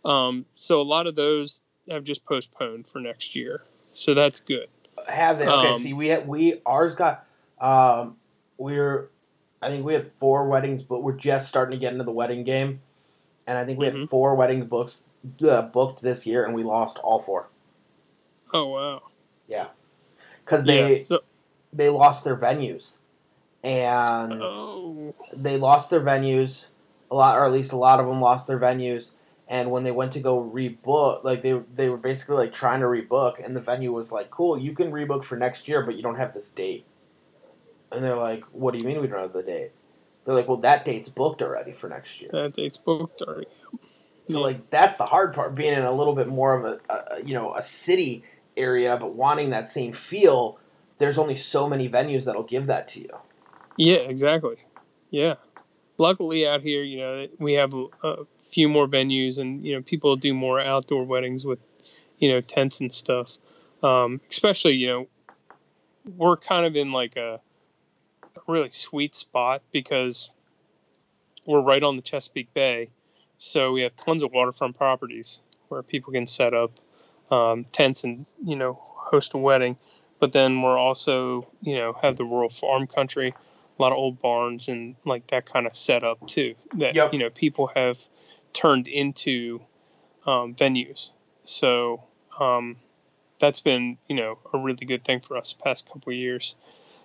[0.04, 3.62] Um, so a lot of those have just postponed for next year.
[3.92, 4.68] So that's good.
[5.08, 5.48] Have they?
[5.48, 7.26] Okay, Um, see, we had, we ours got
[7.60, 8.16] um
[8.58, 9.10] we're
[9.62, 12.44] I think we had four weddings, but we're just starting to get into the wedding
[12.44, 12.80] game,
[13.46, 14.08] and I think we had Mhm.
[14.08, 15.02] four weddings books
[15.46, 17.48] uh, booked this year, and we lost all four.
[18.52, 19.02] Oh wow.
[19.48, 19.68] Yeah,
[20.44, 21.02] because they yeah.
[21.02, 21.20] So,
[21.72, 22.96] they lost their venues,
[23.62, 25.14] and oh.
[25.32, 26.68] they lost their venues
[27.10, 29.10] a lot, or at least a lot of them lost their venues.
[29.48, 32.86] And when they went to go rebook, like they they were basically like trying to
[32.86, 36.02] rebook, and the venue was like, "Cool, you can rebook for next year, but you
[36.02, 36.84] don't have this date."
[37.90, 39.72] And they're like, "What do you mean we don't have the date?"
[40.24, 43.48] They're like, "Well, that date's booked already for next year." That date's booked already.
[44.32, 47.22] So like that's the hard part, being in a little bit more of a, a
[47.24, 48.24] you know a city
[48.56, 50.58] area, but wanting that same feel.
[50.98, 53.08] There's only so many venues that'll give that to you.
[53.76, 54.56] Yeah, exactly.
[55.10, 55.36] Yeah.
[55.96, 58.16] Luckily out here, you know, we have a, a
[58.50, 61.58] few more venues and, you know, people do more outdoor weddings with,
[62.18, 63.38] you know, tents and stuff.
[63.82, 65.08] Um, especially, you know,
[66.16, 67.40] we're kind of in like a
[68.46, 70.30] really sweet spot because
[71.46, 72.90] we're right on the Chesapeake Bay.
[73.42, 76.72] So we have tons of waterfront properties where people can set up
[77.30, 79.76] um, tents and, you know, host a wedding.
[80.18, 83.34] But then we're also, you know, have the rural farm country
[83.80, 87.14] a lot of old barns and like that kind of setup too that Yep.
[87.14, 87.98] you know people have
[88.52, 89.60] turned into
[90.26, 91.10] um, venues
[91.44, 92.04] so
[92.38, 92.76] um,
[93.38, 96.56] that's been you know a really good thing for us the past couple of years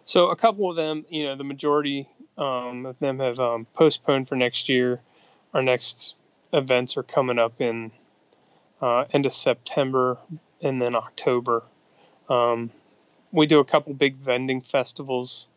[0.04, 4.28] so a couple of them you know the majority um, of them have um, postponed
[4.28, 5.00] for next year
[5.54, 6.16] our next
[6.54, 7.92] events are coming up in
[8.82, 10.18] uh, end of september
[10.62, 11.64] and then october
[12.30, 12.72] um,
[13.32, 15.50] we do a couple big vending festivals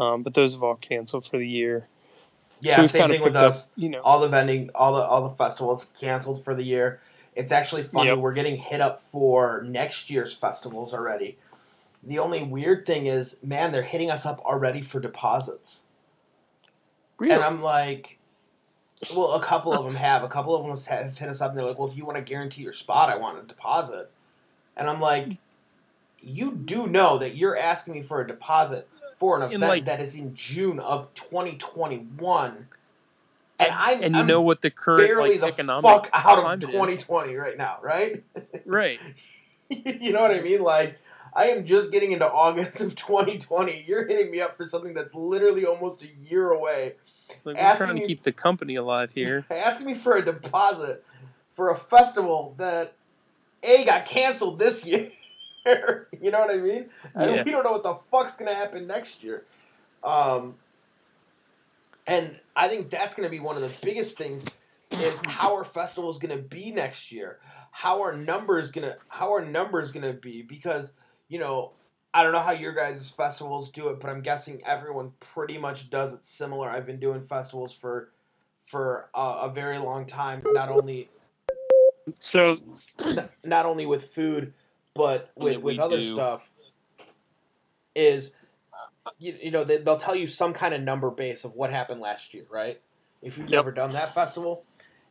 [0.00, 1.86] um, but those have all canceled for the year.
[2.62, 3.66] Yeah, so same thing with up, us.
[3.76, 7.00] you know, all the vending, all the all the festivals canceled for the year.
[7.34, 8.08] It's actually funny.
[8.08, 8.18] Yep.
[8.18, 11.38] We're getting hit up for next year's festivals already.
[12.02, 15.80] The only weird thing is, man, they're hitting us up already for deposits,
[17.18, 18.18] really, and I'm like,
[19.14, 20.22] well, a couple of them have.
[20.22, 22.16] A couple of them have hit us up, and they're like, well, if you want
[22.18, 24.10] to guarantee your spot, I want a deposit,
[24.76, 25.28] and I'm like,
[26.22, 29.84] you do know that you're asking me for a deposit for an In, event like-
[29.86, 32.68] that is in June of 2021.
[33.58, 36.38] And, I and you I'm know what the current barely like the economic fuck out
[36.38, 36.70] of climate is.
[36.70, 38.24] 2020 right now, right?
[38.64, 38.98] right?
[39.68, 40.62] you know what I mean?
[40.62, 40.98] Like,
[41.34, 43.84] I am just getting into August of 2020.
[43.86, 46.94] You're hitting me up for something that's literally almost a year away.
[47.34, 49.44] It's like we're trying to keep the company alive here.
[49.50, 51.04] Asking me for a deposit
[51.54, 52.94] for a festival that
[53.62, 55.10] A got canceled this year.
[56.20, 56.90] you know what I mean?
[57.14, 59.44] And we don't know what the fuck's gonna happen next year.
[60.02, 60.54] Um,
[62.06, 64.44] and I think that's gonna be one of the biggest things
[64.90, 67.38] is how our festival is gonna be next year.
[67.70, 70.92] How our numbers gonna how our numbers gonna be because
[71.28, 71.72] you know
[72.14, 75.90] I don't know how your guys' festivals do it, but I'm guessing everyone pretty much
[75.90, 76.68] does it similar.
[76.70, 78.12] I've been doing festivals for
[78.66, 81.10] for a, a very long time, not only
[82.20, 82.58] So
[83.44, 84.54] not only with food
[84.94, 86.02] but with, with other do.
[86.02, 86.50] stuff
[87.94, 88.32] is
[89.18, 92.00] you, you know they, they'll tell you some kind of number base of what happened
[92.00, 92.80] last year right
[93.22, 93.52] if you've Yep.
[93.52, 94.64] never done that festival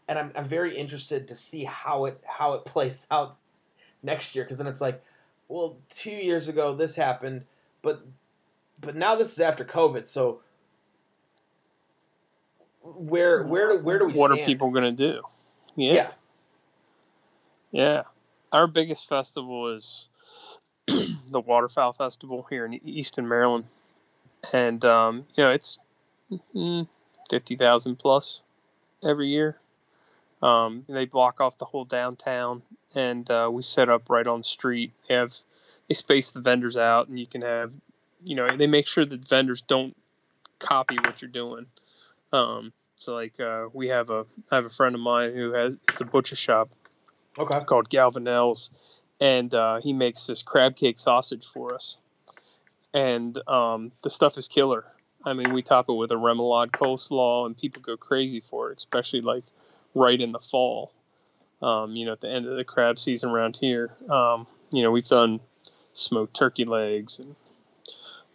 [0.08, 3.38] and I'm, I'm very interested to see how it how it plays out
[4.04, 5.04] next year because then it's like
[5.50, 7.44] well two years ago this happened
[7.82, 8.06] but
[8.80, 10.40] but now this is after covid so
[12.82, 14.42] where where do where do we what stand?
[14.42, 15.22] are people going to do?
[15.76, 15.94] Yeah.
[15.94, 16.12] yeah
[17.72, 18.04] Yeah.
[18.52, 20.08] Our biggest festival is
[20.88, 23.66] the Waterfowl Festival here in Easton, Maryland.
[24.54, 25.78] And, um, you know, it's
[26.56, 26.88] mm,
[27.30, 28.42] 50,000 plus
[29.04, 29.58] every year.
[30.42, 32.62] Um, they block off the whole downtown
[32.96, 34.94] and uh, we set up right on the street.
[35.08, 35.34] They have,
[35.88, 37.72] they space the vendors out and you can have,
[38.24, 39.96] you know, they make sure that vendors don't
[40.60, 41.66] copy what you're doing.
[42.32, 45.78] Um, so like uh, we have a I have a friend of mine who has
[45.88, 46.70] it's a butcher shop
[47.38, 48.72] okay called Galvanelle's,
[49.22, 51.98] and uh, he makes this crab cake sausage for us,
[52.94, 54.86] and um, the stuff is killer.
[55.26, 58.78] I mean, we top it with a remoulade coleslaw, and people go crazy for it,
[58.78, 59.44] especially like
[59.96, 60.92] right in the fall.
[61.62, 63.92] Um, you know, at the end of the crab season around here.
[64.10, 65.42] Um, you know, we've done
[65.94, 67.36] smoked turkey legs and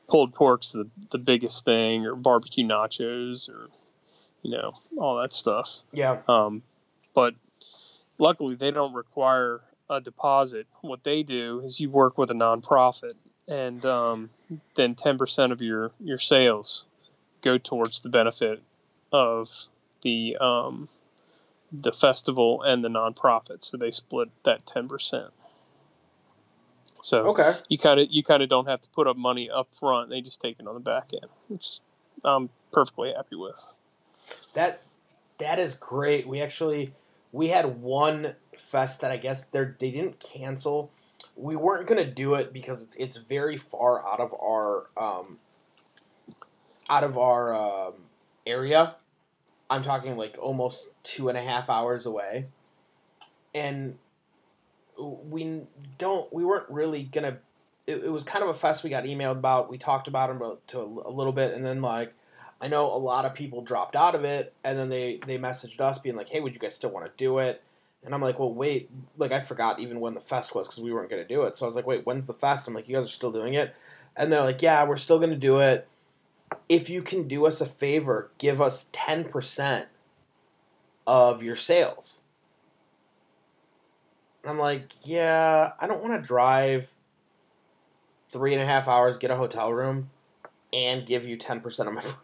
[0.08, 3.68] pulled pork's the the biggest thing, or barbecue nachos, or
[4.42, 5.80] you know, all that stuff.
[5.92, 6.62] yeah Um,
[7.14, 7.34] but
[8.18, 10.66] luckily they don't require a deposit.
[10.82, 13.14] What they do is you work with a nonprofit,
[13.48, 14.30] and um,
[14.74, 16.84] then ten percent of your your sales
[17.40, 18.62] go towards the benefit
[19.12, 19.50] of
[20.02, 20.88] the um,
[21.82, 23.64] the festival and the nonprofit.
[23.64, 25.32] So they split that ten percent.
[27.02, 27.54] So Okay.
[27.68, 30.10] you kind of you kind of don't have to put up money up front.
[30.10, 31.80] They just take it on the back end, which
[32.24, 33.54] I'm perfectly happy with.
[34.54, 34.82] That
[35.38, 36.26] that is great.
[36.26, 36.94] We actually
[37.32, 40.90] we had one fest that I guess they they didn't cancel.
[41.36, 45.38] We weren't gonna do it because it's it's very far out of our um
[46.88, 47.94] out of our um,
[48.46, 48.94] area.
[49.70, 52.46] I'm talking like almost two and a half hours away,
[53.54, 53.96] and
[54.98, 55.62] we
[55.98, 57.38] don't we weren't really gonna.
[57.86, 59.70] It, it was kind of a fest we got emailed about.
[59.70, 62.14] We talked about it to a, a little bit, and then like
[62.60, 65.80] I know a lot of people dropped out of it, and then they they messaged
[65.80, 67.62] us being like, "Hey, would you guys still want to do it?"
[68.04, 70.92] And I'm like, "Well, wait, like I forgot even when the fest was because we
[70.92, 72.96] weren't gonna do it." So I was like, "Wait, when's the fest?" I'm like, "You
[72.96, 73.74] guys are still doing it?"
[74.16, 75.88] And they're like, "Yeah, we're still gonna do it.
[76.68, 79.88] If you can do us a favor, give us ten percent
[81.06, 82.20] of your sales."
[84.42, 86.88] And I'm like, "Yeah, I don't want to drive
[88.30, 90.10] three and a half hours, get a hotel room,
[90.72, 92.04] and give you ten percent of my."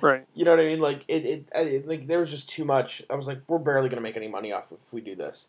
[0.00, 0.26] Right.
[0.34, 0.80] You know what I mean?
[0.80, 3.02] Like it, it, I, like there was just too much.
[3.10, 5.48] I was like, we're barely gonna make any money off if we do this.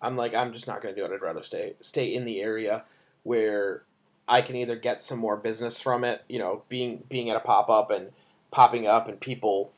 [0.00, 1.10] I'm like, I'm just not gonna do it.
[1.12, 2.84] I'd rather stay stay in the area
[3.24, 3.82] where
[4.28, 6.22] I can either get some more business from it.
[6.28, 8.10] You know, being being at a pop up and
[8.50, 9.72] popping up and people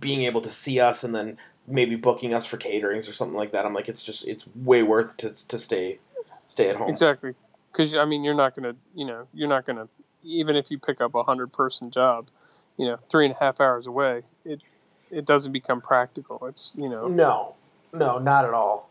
[0.00, 3.52] being able to see us and then maybe booking us for caterings or something like
[3.52, 3.64] that.
[3.64, 5.98] I'm like, it's just it's way worth to to stay
[6.46, 6.90] stay at home.
[6.90, 7.34] Exactly.
[7.72, 9.88] Because I mean, you're not gonna, you know, you're not gonna,
[10.22, 12.28] even if you pick up a hundred person job,
[12.76, 14.62] you know, three and a half hours away, it
[15.10, 16.46] it doesn't become practical.
[16.46, 17.54] It's you know, No,
[17.92, 18.90] no, not at all.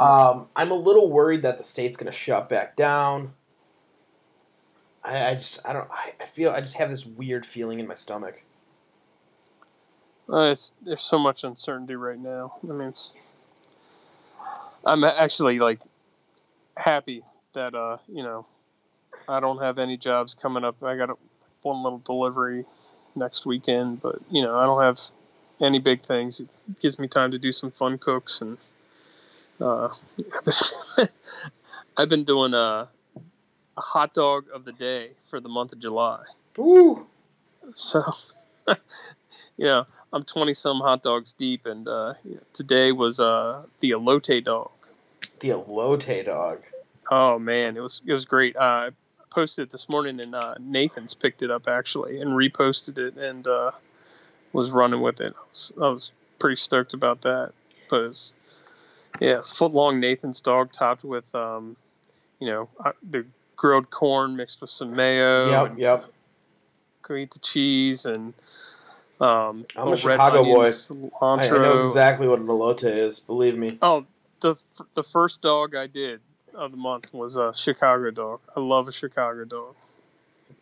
[0.00, 3.34] Um, I'm a little worried that the state's going to shut back down.
[5.04, 7.86] I, I just, I don't, I, I feel, I just have this weird feeling in
[7.88, 8.42] my stomach.
[10.28, 12.54] uh, there's so much uncertainty right now.
[12.64, 13.14] I mean, it's
[14.86, 15.80] I'm actually like
[16.76, 17.22] happy
[17.54, 18.46] that uh you know
[19.28, 20.82] I don't have any jobs coming up.
[20.82, 21.14] I got a,
[21.62, 22.64] one little delivery
[23.14, 25.00] next weekend, but you know I don't have
[25.60, 26.40] any big things.
[26.40, 26.48] It
[26.80, 28.58] gives me time to do some fun cooks and
[29.60, 29.88] uh,
[31.96, 32.88] I've been doing a,
[33.76, 36.22] a hot dog of the day for the month of July.
[36.58, 37.06] Ooh,
[37.74, 38.04] So,
[39.56, 42.14] yeah, I'm 20 some hot dogs deep, and uh,
[42.52, 44.70] today was uh, the elote dog.
[45.40, 46.60] the elote dog.
[47.10, 48.56] Oh man, it was it was great.
[48.56, 48.90] Uh, I
[49.30, 53.46] posted it this morning, and uh, Nathan's picked it up actually and reposted it, and
[53.48, 53.72] uh,
[54.52, 55.34] was running with it.
[55.36, 57.52] I was, I was pretty stoked about that.
[57.88, 58.34] But it's,
[59.18, 61.76] yeah, foot long Nathan's dog topped with um,
[62.38, 65.64] you know uh, the grilled corn mixed with some mayo.
[65.64, 66.04] Yep, yep.
[67.02, 68.32] Go eat the cheese and
[69.20, 70.66] um, I'm a Chicago boy.
[70.66, 70.90] onions,
[71.22, 73.20] I, I know exactly what an elote is.
[73.20, 73.78] Believe me.
[73.82, 74.06] Oh,
[74.40, 76.20] the f- the first dog I did
[76.54, 78.40] of the month was a Chicago dog.
[78.56, 79.74] I love a Chicago dog.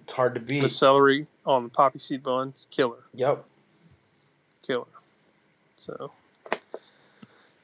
[0.03, 0.61] It's hard to beat.
[0.61, 3.45] The celery on the poppy seed bun, killer, Yep.
[4.67, 4.87] killer.
[5.77, 6.13] So,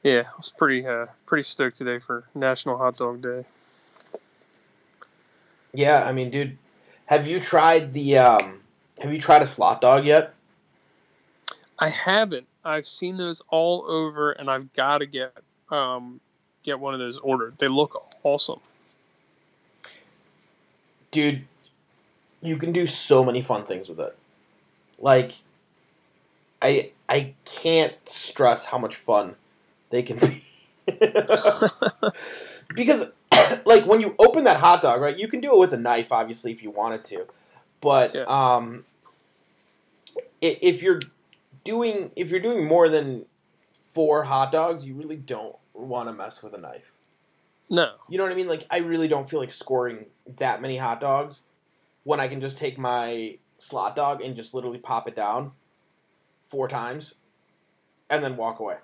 [0.05, 3.43] yeah, I was pretty uh, pretty stoked today for National Hot Dog Day.
[5.73, 6.57] Yeah, I mean, dude,
[7.07, 8.61] have you tried the um?
[8.99, 10.35] Have you tried a slot dog yet?
[11.79, 12.45] I haven't.
[12.63, 15.33] I've seen those all over, and I've got to get
[15.71, 16.21] um
[16.61, 17.57] get one of those ordered.
[17.57, 18.59] They look awesome.
[21.11, 21.45] dude,
[22.41, 24.15] you can do so many fun things with it.
[24.99, 25.31] Like,
[26.61, 29.35] I I can't stress how much fun
[29.89, 30.43] they can be.
[32.75, 33.09] because,
[33.65, 36.11] like, when you open that hot dog, right, you can do it with a knife,
[36.11, 37.25] obviously, if you wanted to.
[37.81, 38.23] But Yeah.
[38.23, 38.83] um,
[40.41, 40.99] if you're
[41.63, 43.25] doing if you're doing more than
[43.87, 46.91] four hot dogs, you really don't want to mess with a knife.
[47.69, 48.47] no, You know what I mean?
[48.47, 50.05] Like I really don't feel like scoring
[50.37, 51.41] that many hot dogs
[52.03, 55.51] when I can just take my slot dog and just literally pop it down
[56.47, 57.15] four times
[58.09, 58.77] and then walk away.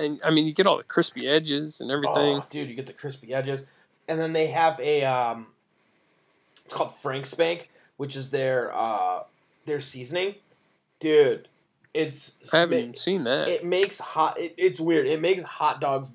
[0.00, 2.38] And I mean you get all the crispy edges and everything.
[2.38, 3.62] Oh, dude, you get the crispy edges.
[4.08, 5.46] And then they have a um
[6.64, 9.22] it's called Frank Spank, which is their uh
[9.66, 10.34] their seasoning.
[10.98, 11.48] Dude,
[11.94, 13.48] it's I haven't even seen that.
[13.48, 15.06] it makes hot it, it's weird.
[15.06, 16.08] It makes hot dogs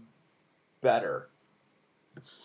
[0.82, 1.30] better.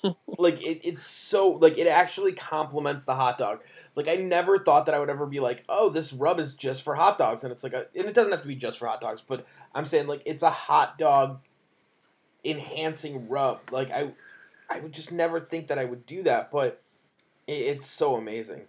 [0.39, 3.61] like it, it's so like it actually complements the hot dog.
[3.97, 6.83] Like I never thought that I would ever be like, oh, this rub is just
[6.83, 8.87] for hot dogs, and it's like a, and it doesn't have to be just for
[8.87, 11.41] hot dogs, but I'm saying like it's a hot dog
[12.45, 13.61] enhancing rub.
[13.71, 14.13] Like I,
[14.69, 16.81] I would just never think that I would do that, but
[17.47, 18.63] it, it's so amazing.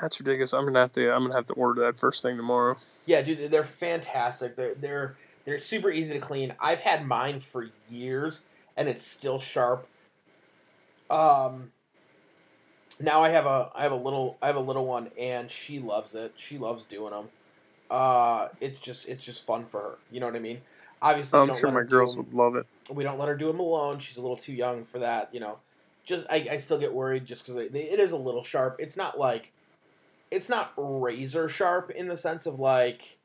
[0.00, 0.54] That's ridiculous.
[0.54, 1.12] I'm gonna have to.
[1.12, 2.76] I'm gonna have to order that first thing tomorrow.
[3.06, 4.56] Yeah, dude, they're fantastic.
[4.56, 6.54] They're they're they're super easy to clean.
[6.58, 8.40] I've had mine for years,
[8.76, 9.86] and it's still sharp.
[11.10, 11.72] Um.
[13.02, 15.78] Now I have a I have a little I have a little one, and she
[15.78, 16.32] loves it.
[16.36, 17.28] She loves doing them.
[17.90, 19.98] Uh, it's just it's just fun for her.
[20.10, 20.60] You know what I mean?
[21.02, 22.66] Obviously, I'm sure my girls do would love it.
[22.90, 23.98] we don't let her do them alone.
[23.98, 25.58] She's a little too young for that, you know.
[26.04, 28.76] Just I, I still get worried just because it is a little sharp.
[28.78, 29.52] It's not like
[30.30, 33.18] it's not razor sharp in the sense of like,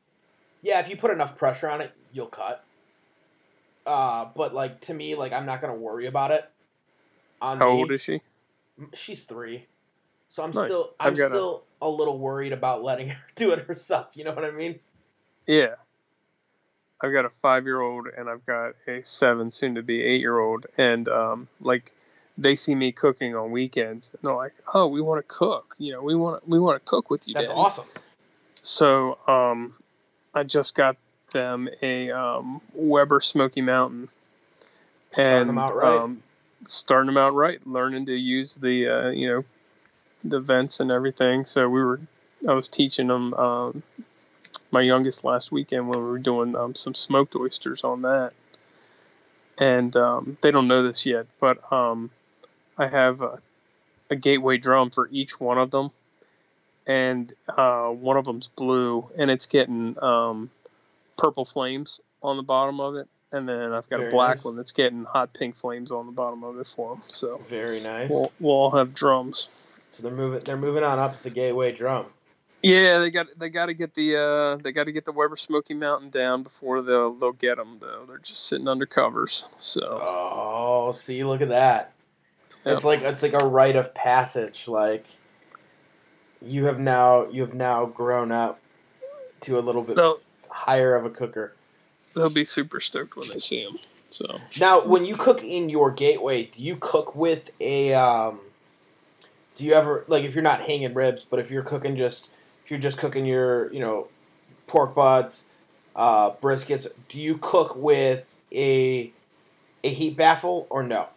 [0.62, 2.64] yeah, if you put enough pressure on it, you'll cut.
[3.86, 6.50] Uh, but like to me, like I'm not gonna worry about it.
[7.42, 7.80] On How me.
[7.80, 8.22] old is she?
[8.94, 9.68] She's three,
[10.36, 10.66] so I'm Nice.
[10.66, 14.08] still I'm got a- still a little worried about letting her do it herself.
[14.16, 14.80] You know what I mean?
[15.48, 15.76] Yeah.
[17.02, 20.20] I've got a five year old and I've got a seven, soon to be eight
[20.20, 20.66] year old.
[20.78, 21.94] And um, like
[22.38, 25.74] they see me cooking on weekends and they're like, Oh, we want to cook.
[25.78, 27.34] You know, we want we want to cook with you.
[27.34, 27.86] That's Daddy." awesome.
[28.62, 29.74] So um,
[30.34, 30.98] I just got
[31.32, 34.10] them a um, Weber Smoky Mountain.
[35.14, 35.98] Starting and them out right.
[35.98, 36.22] um,
[36.66, 39.46] starting them out right, learning to use the uh, you know
[40.30, 41.46] the vents and everything.
[41.46, 42.00] So we were,
[42.48, 43.84] I was teaching them um,
[44.72, 48.34] my youngest last weekend when we were doing um, some smoked oysters on that,
[49.58, 52.10] and um, they don't know this yet, but um,
[52.78, 53.40] I have a,
[54.10, 55.92] a gateway drum for each one of them,
[56.86, 60.50] and uh, one of them's blue, and it's getting um,
[61.18, 63.08] purple flames on the bottom of it.
[63.32, 64.46] And then I've got Very a black nice.
[64.46, 67.04] one that's getting hot pink flames on the bottom of it for them.
[67.08, 68.10] So Very nice.
[68.10, 69.50] we'll, we'll all have drums.
[69.92, 72.08] So they're moving they're moving on up to the gateway drum.
[72.62, 75.36] Yeah, they got they got to get the uh, they got to get the Weber
[75.36, 78.06] Smoky Mountain down before they'll they'll get them though.
[78.08, 79.48] They're just sitting under covers.
[79.58, 81.92] So Oh, see, look at that.
[82.66, 84.68] It's like it's like a rite of passage.
[84.68, 85.06] Like
[86.42, 88.60] you have now you have now grown up
[89.42, 90.20] to a little bit they'll
[90.50, 91.54] higher of a cooker.
[92.16, 93.78] they'll be super stoked when they see them.
[94.10, 97.94] So Now, when you cook in your gateway, do you cook with a?
[97.94, 98.40] Um,
[99.56, 102.30] do you ever like if you're not hanging ribs, but if you're cooking just
[102.64, 104.08] if you're just cooking your you know
[104.68, 105.46] pork butts,
[105.96, 109.12] uh, briskets, do you cook with a
[109.84, 111.08] a heat baffle or no?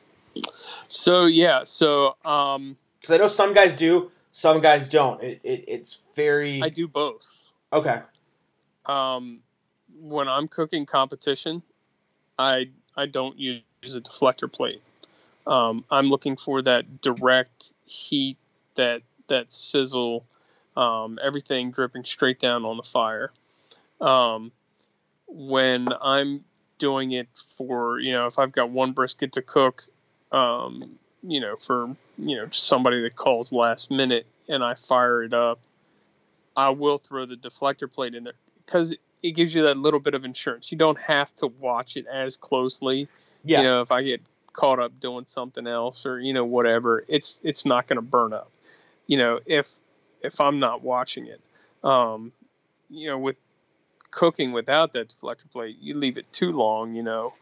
[0.89, 5.23] so yeah, so um, Because I know some guys do, some guys don't.
[5.23, 7.53] It, it it's very I do both.
[7.73, 8.03] okay.
[8.87, 9.41] Um,
[10.01, 11.63] when I'm cooking competition,
[12.39, 14.81] I I don't use a deflector plate.
[15.49, 18.37] Um, I'm looking for that direct heat,
[18.75, 20.25] that that sizzle,
[20.77, 23.33] um, everything dripping straight down on the fire.
[24.01, 24.53] Um,
[25.27, 26.45] when I'm
[26.79, 29.85] doing it for you know if I've got one brisket to cook,
[30.33, 35.33] um, you know for you know somebody that calls last minute and I fire it
[35.33, 35.61] up,
[36.55, 38.35] I will throw the deflector plate in there
[38.67, 40.71] because it gives you that little bit of insurance.
[40.71, 43.09] You don't have to watch it as closely.
[43.45, 44.21] Yeah, You know, if I get
[44.53, 48.33] caught up doing something else or you know whatever, it's it's not going to burn
[48.33, 48.51] up.
[49.07, 49.75] You know, if
[50.23, 51.41] if I'm not watching it,
[51.85, 52.33] um,
[52.91, 53.37] you know, with
[54.11, 56.95] cooking without that deflector plate, you leave it too long.
[56.95, 57.33] You know,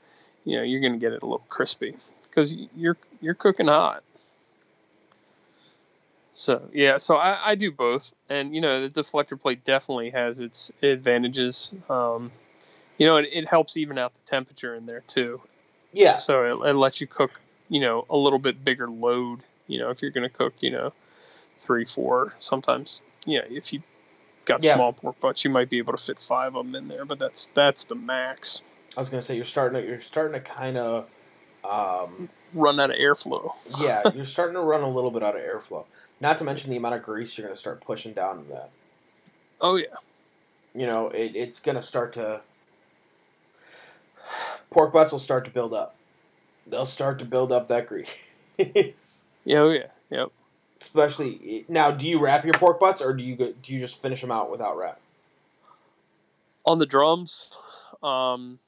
[0.44, 4.02] you know you're going to get it a little crispy because you're you're cooking hot.
[6.32, 10.40] So yeah, so I, I do both, and you know the deflector plate definitely has
[10.40, 11.74] its advantages.
[11.88, 12.30] Um,
[12.98, 15.40] you know, it, it helps even out the temperature in there too.
[15.96, 16.16] Yeah.
[16.16, 19.40] So it, it lets you cook, you know, a little bit bigger load.
[19.66, 20.92] You know, if you're going to cook, you know,
[21.58, 23.82] three, four, sometimes, you know, if you
[24.44, 24.74] got Yeah.
[24.74, 27.18] small pork butts, you might be able to fit five of them in there, but
[27.18, 28.62] that's that's the max.
[28.96, 31.08] I was gonna say you're starting to you're starting to kind of.
[31.64, 33.52] Um, Run out of airflow.
[33.80, 35.84] yeah, you're starting to run a little bit out of airflow.
[36.20, 38.70] Not to mention the amount of grease you're going to start pushing down in that.
[39.60, 39.86] Oh yeah,
[40.74, 42.40] You know, it, it's going to start to.
[44.70, 45.96] Pork butts will start to build up.
[46.66, 48.08] They'll start to build up that grease.
[49.44, 50.32] yeah, oh yeah, yep.
[50.80, 54.00] Especially now, do you wrap your pork butts or do you go, do you just
[54.00, 55.00] finish them out without wrap?
[56.64, 57.56] On the drums,
[58.02, 58.58] um,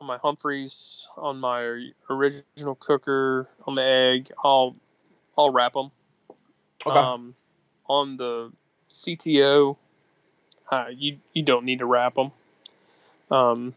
[0.00, 4.76] on my Humphreys, on my original cooker, on the egg, I'll
[5.38, 5.90] I'll wrap them.
[6.84, 6.98] Okay.
[6.98, 7.34] Um,
[7.88, 8.52] on the
[8.90, 9.76] CTO,
[10.70, 12.32] uh, you you don't need to wrap them.
[13.30, 13.74] Um,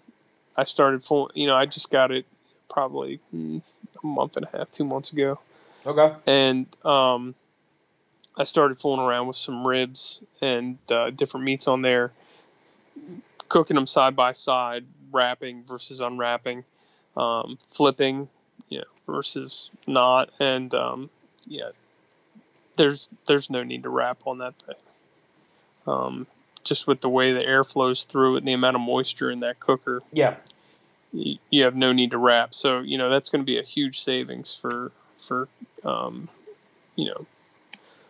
[0.59, 1.31] I started full.
[1.33, 2.25] You know, I just got it
[2.69, 3.61] probably mm,
[4.03, 5.39] a month and a half, two months ago.
[5.85, 6.13] Okay.
[6.27, 7.33] and um,
[8.37, 12.11] I started fooling around with some ribs and uh, different meats on there,
[13.47, 16.65] cooking them side by side, wrapping versus unwrapping,
[17.15, 18.27] um, flipping,
[18.67, 18.83] you know,
[19.13, 21.09] versus not, and um,
[21.47, 21.69] yeah,
[22.75, 24.75] there's there's no need to wrap on that thing.
[25.87, 26.27] Um,
[26.69, 29.41] just with the way the air flows through it and the amount of moisture in
[29.41, 30.35] that cooker, Yeah.
[31.11, 32.53] you have no need to wrap.
[32.53, 35.47] So you know that's going to be a huge savings for for
[35.83, 36.29] um,
[36.95, 37.25] you know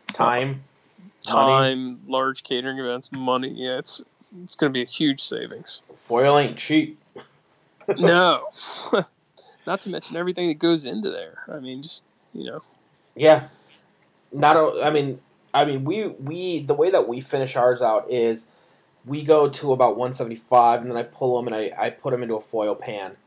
[0.07, 0.63] Time.
[1.31, 1.75] Money.
[1.75, 3.49] time, large catering events, money.
[3.49, 4.03] Yeah, it's
[4.43, 5.81] it's going to be a huge savings.
[5.97, 6.99] Foil ain't cheap.
[7.97, 8.47] no,
[9.67, 11.39] not to mention everything that goes into there.
[11.51, 12.03] I mean, just
[12.33, 12.61] you know,
[13.15, 13.47] Yeah.
[14.31, 14.55] Not.
[14.83, 15.19] I mean.
[15.53, 15.83] I mean.
[15.83, 18.45] We we the way that we finish ours out is
[19.05, 22.23] we go to about 175, and then I pull them and I I put them
[22.23, 23.17] into a foil pan,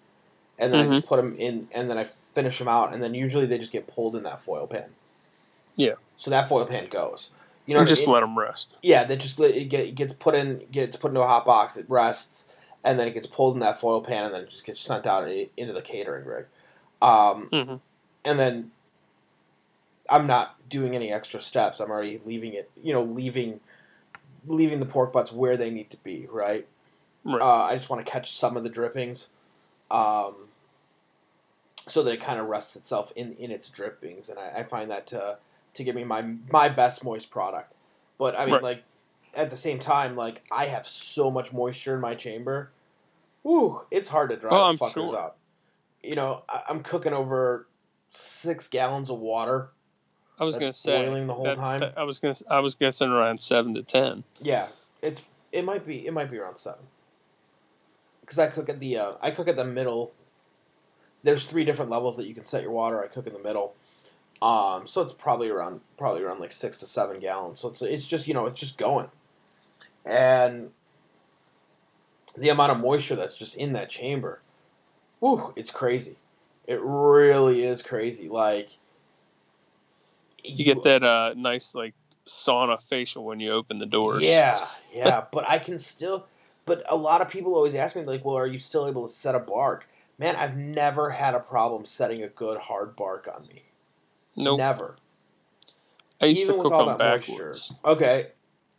[0.58, 3.14] and then I just put them in, and then I finish them out, and then
[3.14, 4.90] usually they just get pulled in that foil pan.
[5.76, 5.94] Yeah.
[6.16, 7.30] So that foil pan goes.
[7.66, 7.80] You know.
[7.80, 8.14] and I just mean?
[8.14, 8.74] let them rest.
[8.82, 11.76] Yeah, they just it, get, gets put in, gets put into a hot box.
[11.76, 12.44] It rests,
[12.84, 15.06] and then it gets pulled in that foil pan, and then it just gets sent
[15.06, 16.46] out into the catering rig.
[17.00, 17.74] Um, hmm
[18.24, 18.70] and then
[20.12, 21.80] I'm not doing any extra steps.
[21.80, 23.60] I'm already leaving it, you know, leaving
[24.46, 26.26] leaving the pork butts where they need to be.
[26.30, 26.66] Right.
[27.24, 27.40] Right.
[27.40, 29.28] Uh, I just want to catch some of the drippings,
[29.90, 30.34] um,
[31.88, 34.90] so that it kind of rests itself in, in its drippings, and I, I find
[34.90, 35.38] that to
[35.74, 37.72] to give me my my best moist product.
[38.18, 38.62] But I mean, Right.
[38.62, 38.84] like
[39.34, 42.70] at the same time, like I have so much moisture in my chamber.
[43.44, 45.16] Woo, it's hard to dry Oh, the fuckers sure.
[45.16, 45.36] out.
[46.02, 47.66] You know, I, I'm cooking over
[48.10, 49.70] six gallons of water.
[50.38, 51.78] I was going to say boiling the whole that- time.
[51.80, 54.24] that- I was going to I was guessing around seven to ten.
[54.40, 54.68] Yeah,
[55.02, 55.20] it's
[55.52, 56.80] it might be it might be around seven.
[58.22, 60.12] Because I cook at the uh, I cook at the middle.
[61.22, 63.02] There's three different levels that you can set your water.
[63.02, 63.74] I cook in the middle,
[64.40, 67.60] um, so it's probably around probably around like six to seven gallons.
[67.60, 69.08] So it's it's just you know it's just going,
[70.04, 70.70] and
[72.36, 74.40] the amount of moisture that's just in that chamber,
[75.20, 76.16] whew, it's crazy.
[76.66, 78.28] It really is crazy.
[78.28, 78.70] Like
[80.44, 81.94] You get that uh, nice like
[82.26, 84.22] sauna facial when you open the doors.
[84.22, 86.26] Yeah, yeah, but I can still.
[86.64, 89.12] But a lot of people always ask me like, "Well, are you still able to
[89.12, 89.86] set a bark?"
[90.18, 93.64] Man, I've never had a problem setting a good hard bark on me.
[94.36, 94.58] Nope.
[94.58, 94.96] Never.
[96.20, 97.72] I used Even to cook that backwards.
[97.72, 97.90] moisture.
[97.90, 98.26] Okay.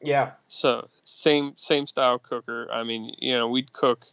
[0.01, 0.31] Yeah.
[0.47, 2.69] So same same style cooker.
[2.71, 4.05] I mean, you know, we'd cook,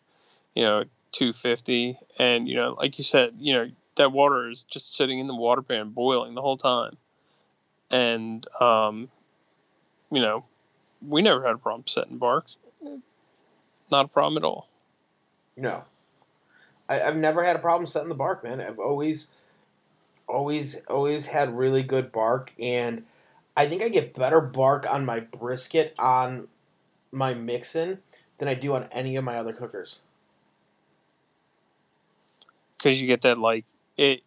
[0.55, 4.97] you know, 250, and you know, like you said, you know, that water is just
[4.97, 6.97] sitting in the water pan boiling the whole time,
[7.91, 9.09] and um,
[10.11, 10.45] you know,
[11.07, 12.47] we never had a problem setting bark.
[13.91, 14.69] Not a problem at all.
[15.57, 15.85] No.
[16.89, 18.61] I, I've never had a problem setting the bark, man.
[18.61, 19.27] I've always,
[20.29, 23.05] always, always had really good bark, and
[23.57, 26.49] I think I get better bark on my brisket on
[27.11, 27.99] my Mixon
[28.39, 29.99] than I do on any of my other cookers.
[32.81, 33.65] because you get that like
[33.97, 34.23] it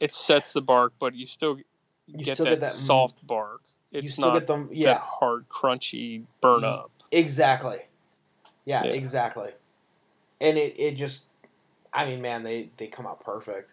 [0.00, 1.58] it sets the bark but you still
[2.06, 4.76] You get, still that get that- soft bark you it's still not get them, that
[4.76, 7.78] yeah, hard crunchy burn up exactly.
[8.64, 8.92] Yeah, Yeah.
[8.92, 9.50] exactly.
[10.40, 11.24] And it, it just,
[11.92, 13.70] I mean, man, they they come out perfect,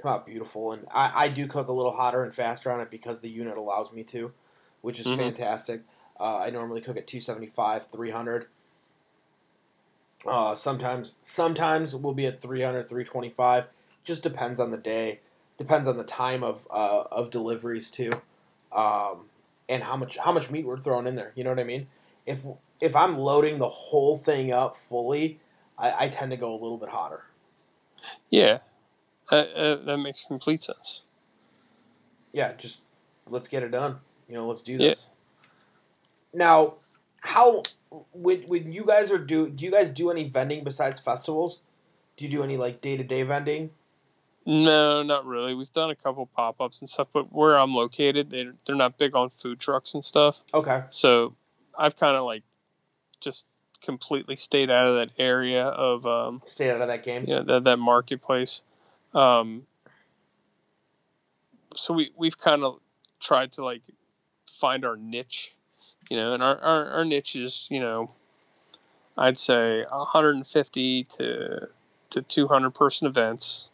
[0.00, 2.90] come out beautiful, and I, I do cook a little hotter and faster on it
[2.90, 4.32] because the unit allows me to,
[4.80, 5.16] which is Mhm.
[5.16, 5.82] fantastic.
[6.18, 8.46] Uh, I normally cook at 275, 300.
[10.26, 13.64] Uh, sometimes sometimes we'll be at 300, 325.
[14.04, 15.20] Just depends on the day.
[15.58, 18.12] Depends on the time of uh, of deliveries too,
[18.72, 19.26] um,
[19.68, 21.32] and how much how much meat we're throwing in there.
[21.34, 21.86] You know what I mean?
[22.26, 22.40] If
[22.80, 25.40] if I'm loading the whole thing up fully,
[25.78, 27.22] I, I tend to go a little bit hotter.
[28.30, 28.58] yeah
[29.30, 31.12] that, uh, that makes complete sense
[32.32, 32.78] Yeah, just
[33.28, 33.98] let's get it done.
[34.28, 34.90] You know, let's do Yeah.
[34.90, 35.06] this.
[36.32, 36.74] Now,
[37.20, 37.62] how
[38.12, 41.60] when when you guys are do do you guys do any vending besides festivals?
[42.16, 43.70] Do you do any like day to day vending?
[44.44, 48.54] No not really we've done a couple pop-ups and stuff but where i'm located they're,
[48.66, 50.82] they're not big on food trucks and stuff Okay.
[50.90, 51.34] so
[51.78, 52.42] i've kind of like
[53.20, 53.46] just
[53.82, 57.24] completely stayed out of that area of um, Stay out of that game.
[57.26, 58.62] you know, that, that marketplace.
[59.14, 59.66] Um,
[61.76, 62.78] so we, we've kind of
[63.20, 63.82] tried to like
[64.50, 65.52] find our niche,
[66.10, 68.10] you know, and our, our, our niche is, you know,
[69.18, 71.68] I'd say 150 to,
[72.10, 73.68] to 200 person events,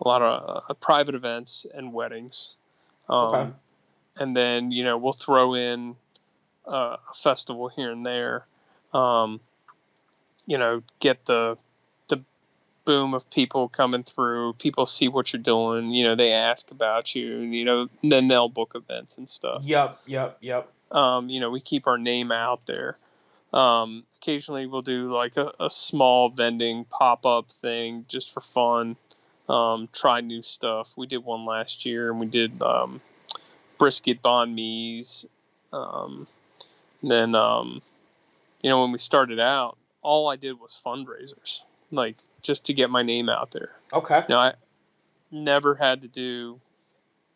[0.00, 2.56] a lot of uh, private events and weddings.
[3.08, 3.50] Um, Okay.
[4.20, 5.94] And then, you know, we'll throw in
[6.66, 8.46] uh, a festival here and there.
[8.92, 9.40] Um,
[10.44, 11.56] you know, get the
[12.08, 12.24] the
[12.84, 14.54] boom of people coming through.
[14.54, 15.90] People see what you're doing.
[15.90, 17.42] You know, they ask about you.
[17.42, 19.62] And, you know, then they'll book events and stuff.
[19.64, 20.72] Yep, yep, yep.
[20.90, 22.96] Um, you know, we keep our name out there.
[23.52, 28.96] Um, occasionally, we'll do like a, a small vending pop up thing just for fun.
[29.48, 30.92] Um, try new stuff.
[30.96, 33.00] We did one last year, and we did um,
[33.78, 35.26] brisket banh mi's.
[35.72, 36.26] Um,
[37.02, 37.80] then, um,
[38.62, 42.90] you know, when we started out, all I did was fundraisers, like just to get
[42.90, 43.70] my name out there.
[43.92, 44.20] Okay.
[44.28, 44.54] You know, I
[45.30, 46.60] never had to do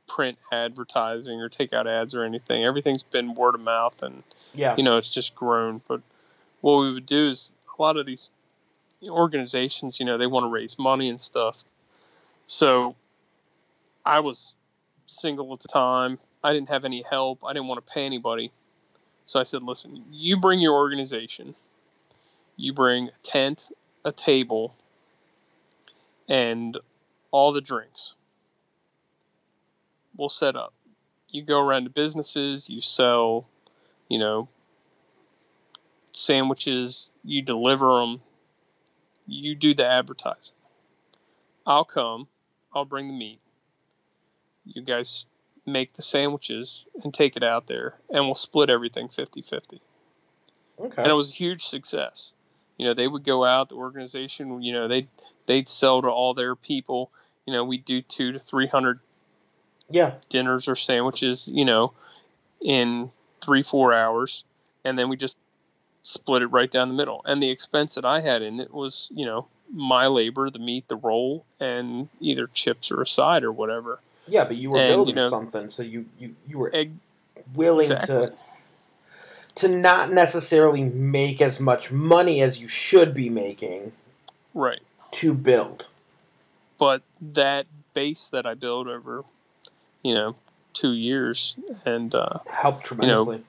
[0.06, 2.64] print advertising or take out ads or anything.
[2.64, 4.22] Everything's been word of mouth, and
[4.54, 4.74] Yeah.
[4.76, 5.80] you know, it's just grown.
[5.88, 6.02] But
[6.60, 8.30] what we would do is a lot of these
[9.02, 11.64] organizations, you know, they want to raise money and stuff.
[12.52, 12.96] So
[14.04, 14.54] I was
[15.06, 16.18] single at the time.
[16.44, 17.42] I didn't have any help.
[17.46, 18.52] I didn't want to pay anybody.
[19.24, 21.54] So I said, listen, you bring your organization,
[22.58, 23.70] you bring a tent,
[24.04, 24.74] a table,
[26.28, 26.76] and
[27.30, 28.16] all the drinks.
[30.18, 30.74] We'll set up.
[31.30, 33.46] You go around to businesses, you sell,
[34.10, 34.50] you know,
[36.12, 38.20] sandwiches, you deliver them,
[39.26, 40.52] you do the advertising.
[41.66, 42.28] I'll come,
[42.74, 43.40] I'll bring the meat.
[44.64, 45.26] You guys
[45.66, 49.80] make the sandwiches and take it out there, and we'll split everything 50 50.
[50.80, 51.02] Okay.
[51.02, 52.32] And it was a huge success.
[52.78, 55.08] You know, they would go out, the organization, you know, they'd,
[55.46, 57.10] they'd sell to all their people.
[57.46, 58.98] You know, we'd do two to 300
[59.90, 60.14] Yeah.
[60.28, 61.92] dinners or sandwiches, you know,
[62.60, 63.10] in
[63.40, 64.44] three, four hours.
[64.84, 65.38] And then we just
[66.02, 67.22] split it right down the middle.
[67.24, 70.86] And the expense that I had in it was, you know, my labor, the meat,
[70.88, 73.98] the roll, and either chips or a side or whatever.
[74.28, 76.92] Yeah, but you were And, you building know- something, so you you, you were Egg,
[77.54, 78.08] willing Exactly.
[78.28, 78.32] to
[79.54, 83.92] to not necessarily make as much money as you should be making
[84.54, 84.80] right.
[85.10, 85.86] to build.
[86.78, 89.24] But that base that I built over,
[90.02, 90.36] you know,
[90.72, 91.54] two years
[91.84, 93.42] and uh, Helped tremendously.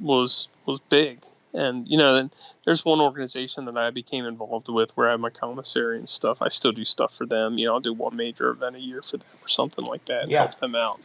[0.00, 1.20] was was big.
[1.54, 2.28] And you know,
[2.64, 6.42] there's one organization that I became involved with where I have my commissary and stuff.
[6.42, 7.58] I still do stuff for them.
[7.58, 10.28] You know, I'll do one major event a year for them or something like that.
[10.28, 10.40] Yeah.
[10.40, 11.00] Help them out.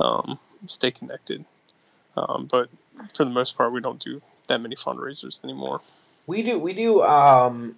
[0.00, 1.44] Um, stay connected.
[2.16, 2.68] Um, but
[3.14, 5.80] for the most part, we don't do that many fundraisers anymore.
[6.26, 7.76] We do we do um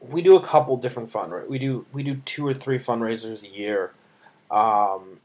[0.00, 1.48] we do a couple different fundraisers.
[1.48, 3.92] We do we do two or three fundraisers a year.
[4.50, 5.20] Um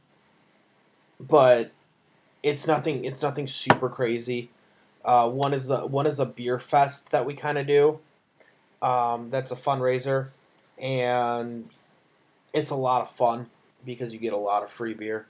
[1.19, 1.71] but
[2.47, 4.49] it's nothing it's nothing super crazy.
[5.03, 7.99] Uh, one is the one is a beer fest that we kind of do.
[8.81, 10.29] Um, that's a fundraiser,
[10.77, 11.69] and
[12.53, 13.47] it's a lot of fun
[13.85, 15.25] because you get a lot of free beer.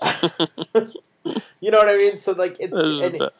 [0.02, 2.18] you know what I mean?
[2.18, 3.30] So like it's and,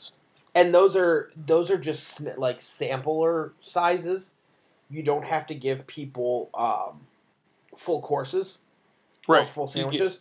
[0.54, 4.32] and those are those are just like sampler sizes.
[4.90, 7.00] You don't have to give people um,
[7.74, 8.58] full courses,
[9.26, 9.48] or Right.
[9.48, 10.18] Full sandwiches.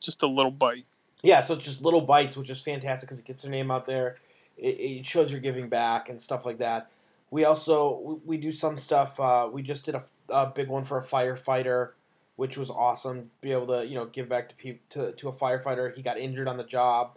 [0.00, 0.86] just a little bite.
[1.24, 3.86] Yeah, so it's just little bites, which is fantastic because it gets their name out
[3.86, 4.18] there.
[4.58, 6.90] It, it shows you're giving back and stuff like that.
[7.30, 9.18] We also we, do some stuff.
[9.18, 11.92] Uh, we just did a, a big one for a firefighter,
[12.36, 13.30] which was awesome.
[13.40, 15.94] Be able to you know give back to people to, to a firefighter.
[15.96, 17.16] He got injured on the job.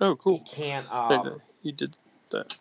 [0.00, 0.42] Oh, cool.
[0.44, 0.90] He can't.
[0.90, 1.94] Um, you did
[2.30, 2.56] that.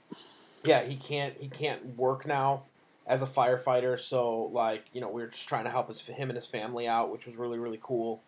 [0.66, 1.34] yeah, he can't.
[1.40, 2.64] He can't work now
[3.08, 3.98] as a firefighter.
[3.98, 6.90] So like you know we are just trying to help his, him and his family
[6.90, 8.22] out, which was really really cool.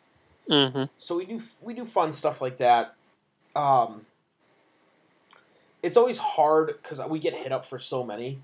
[0.49, 2.95] Hmm So we do we do fun stuff like that.
[3.55, 4.05] Um,
[5.81, 8.41] it's always hard because we get hit up for so many,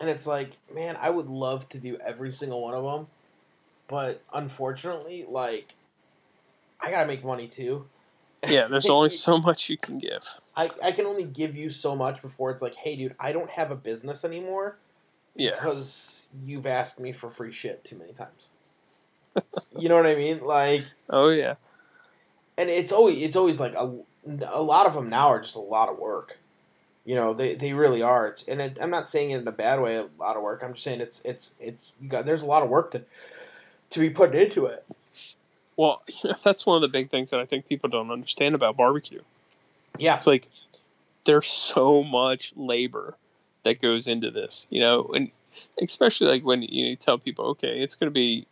[0.00, 3.06] and it's like, man, I would love to do every single one of them,
[3.88, 5.74] but unfortunately, like,
[6.80, 7.86] I gotta make money too.
[8.46, 10.24] Yeah, there's only so much you can give.
[10.56, 13.50] I, I can only give you so much before it's like, hey, dude, I don't
[13.50, 14.78] have a business anymore
[15.34, 15.52] Yeah.
[15.52, 18.48] because you've asked me for free shit too many times.
[19.78, 20.40] you know what I mean?
[20.44, 21.54] Like, Oh yeah.
[22.56, 23.90] and it's always it's always like a,
[24.52, 26.38] a lot of them now are just a lot of work.
[27.04, 28.28] You know, they, they really are.
[28.28, 30.62] It's, and it, I'm not saying it in a bad way, a lot of work.
[30.64, 33.02] I'm just saying it's it's it's you got there's a lot of work to
[33.90, 34.84] to be put into it.
[35.76, 36.02] Well,
[36.44, 39.20] that's one of the big things that I think people don't understand about barbecue.
[39.98, 40.48] Yeah, It's like
[41.24, 43.14] there's so much labor
[43.64, 45.30] that goes into this, you know, and
[45.80, 48.46] especially like when you tell people, okay, it's going to be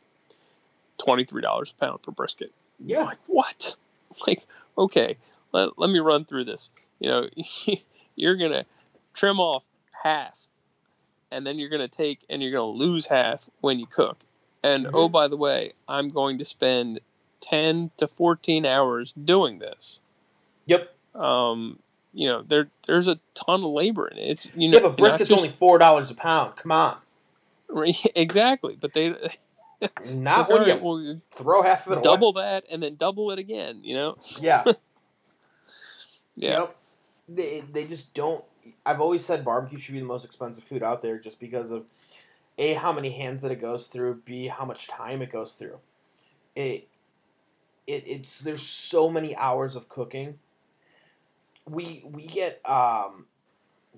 [0.98, 2.52] twenty three dollars a pound for brisket.
[2.84, 3.76] yeah, Like what?
[4.26, 4.44] Like
[4.76, 5.16] okay,
[5.52, 6.70] let, let me run through this.
[7.00, 7.28] You know,
[8.16, 8.64] you're gonna
[9.14, 9.64] trim off
[10.02, 10.38] half,
[11.30, 14.18] and then you're gonna take and you're gonna lose half when you cook.
[14.62, 15.12] And oh, Mhm.
[15.12, 17.00] by the way, I'm going to spend
[17.40, 20.00] ten to fourteen hours doing this.
[20.66, 20.94] yep.
[21.14, 21.78] Um,
[22.14, 24.30] you know, there there's a ton of labor in it.
[24.30, 26.56] It's you know, Yeah, but brisket's just- only four dollars a pound.
[26.56, 26.96] Come on.
[28.14, 29.14] exactly, but they
[30.14, 32.02] Not so, when all you well, throw half of it away.
[32.02, 33.80] double that and then double it again.
[33.82, 34.16] You know?
[34.40, 34.64] Yeah.
[36.34, 36.60] Yeah.
[36.60, 36.76] Yep.
[37.28, 38.42] They they just don't.
[38.86, 41.84] I've always said barbecue should be the most expensive food out there, just because of
[42.58, 45.78] a how many hands that it goes through, b how much time it goes through.
[46.56, 46.88] It
[47.86, 50.38] it it's there's so many hours of cooking.
[51.68, 53.26] We we get um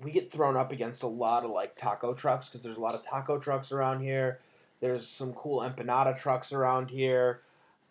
[0.01, 2.95] we get thrown up against a lot of like taco trucks because there's a lot
[2.95, 4.39] of taco trucks around here.
[4.81, 7.41] There's some cool empanada trucks around here.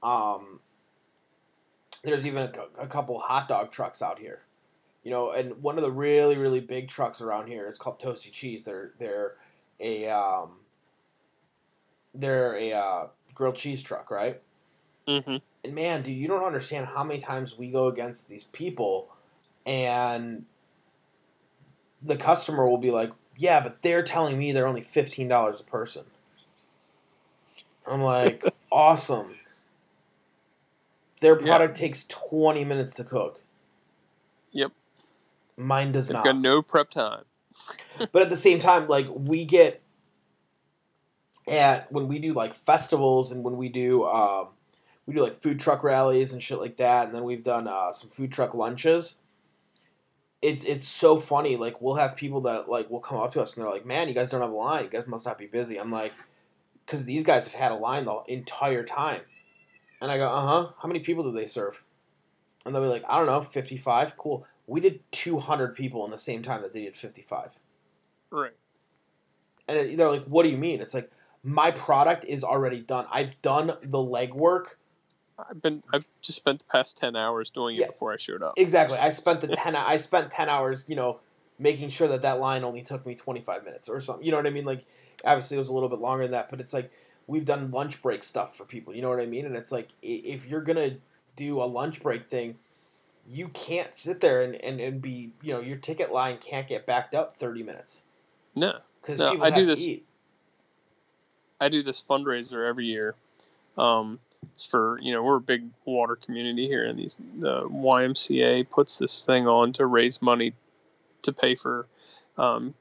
[0.03, 0.61] Um,
[2.03, 4.43] there's even a, a couple hot dog trucks out here.
[5.03, 8.33] You know, and one of the really really big trucks around here is called Toasty
[8.33, 8.65] Cheese.
[8.65, 9.35] They're they're
[9.81, 10.53] a um,
[12.15, 14.41] they're a uh, grilled cheese truck, right?
[15.07, 19.11] hmm And man, dude, you don't understand how many times we go against these people,
[19.67, 20.47] and
[22.03, 25.65] the customer will be like, "Yeah, but they're telling me they're only fifteen dollars a
[25.65, 26.05] person."
[27.87, 29.35] I'm like, "Awesome."
[31.21, 33.41] Their product takes twenty minutes to cook.
[34.53, 34.73] Yep.
[35.57, 36.25] Mine does They've not.
[36.25, 37.25] got no prep time.
[38.13, 39.81] but at the same time, like we get
[41.47, 44.49] at when we do like festivals and when we do um,
[45.07, 47.93] we do like food truck rallies and shit like that, and then we've done uh,
[47.93, 49.17] some food truck lunches.
[50.43, 51.57] It's it's so funny.
[51.57, 54.09] Like we'll have people that like will come up to us and they're like, "Man,
[54.09, 54.85] you guys don't have a line.
[54.85, 56.13] You guys must not be busy." I'm like,
[56.87, 59.23] "Cause these guys have had a line the entire time,"
[60.01, 60.73] and I go, "Uh huh.
[60.81, 61.83] How many people do they serve?"
[62.65, 64.17] And they'll be like, "I don't know, 55.
[64.17, 64.47] Cool.
[64.67, 67.51] We did 200 people in the same time that they did 55."
[68.31, 68.53] Right.
[69.69, 71.11] And they're like, "What do you mean?" It's like
[71.43, 73.07] my product is already done.
[73.11, 74.77] I've done the legwork.
[75.39, 77.85] I've been I've just spent the past ten hours doing Yeah.
[77.87, 78.55] it before I showed up.
[78.57, 78.99] Exactly.
[78.99, 79.77] I spent the ten.
[79.77, 80.85] I spent ten hours.
[80.87, 81.21] You know,
[81.59, 84.25] making sure that that line only took me twenty five minutes or something.
[84.25, 84.65] You know what I mean?
[84.65, 84.85] Like,
[85.25, 86.91] obviously it was a little bit longer than that, but it's like
[87.27, 88.95] we've done lunch break stuff for people.
[88.95, 89.47] You know what I mean?
[89.47, 90.97] And it's like if you're gonna
[91.37, 92.57] do a lunch break thing,
[93.27, 96.87] you can't sit there and, and, and be you know your ticket line can't get
[96.87, 98.01] backed up thirty minutes
[98.55, 100.07] No, because No, people I have do to this- eat.
[101.61, 103.15] I do this fundraiser every year.
[103.79, 104.19] Um,
[104.53, 108.99] it's for you know we're a big water community here, and these the YMCA puts
[108.99, 110.53] this thing on to raise money
[111.23, 111.87] to pay for
[112.37, 112.75] um,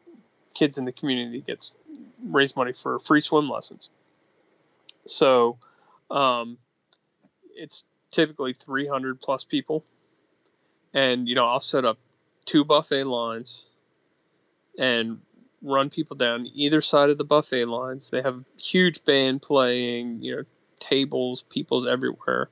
[0.54, 1.76] kids in the community gets
[2.24, 3.90] raise money for free swim lessons.
[5.06, 5.58] So
[6.10, 6.58] um,
[7.56, 9.84] it's typically 300 plus people,
[10.94, 11.98] and you know I'll set up
[12.46, 13.66] two buffet lines
[14.78, 15.20] and
[15.62, 18.10] run people down either side of the buffet lines.
[18.10, 20.44] They have huge band playing, you know,
[20.80, 22.50] tables, people's everywhere,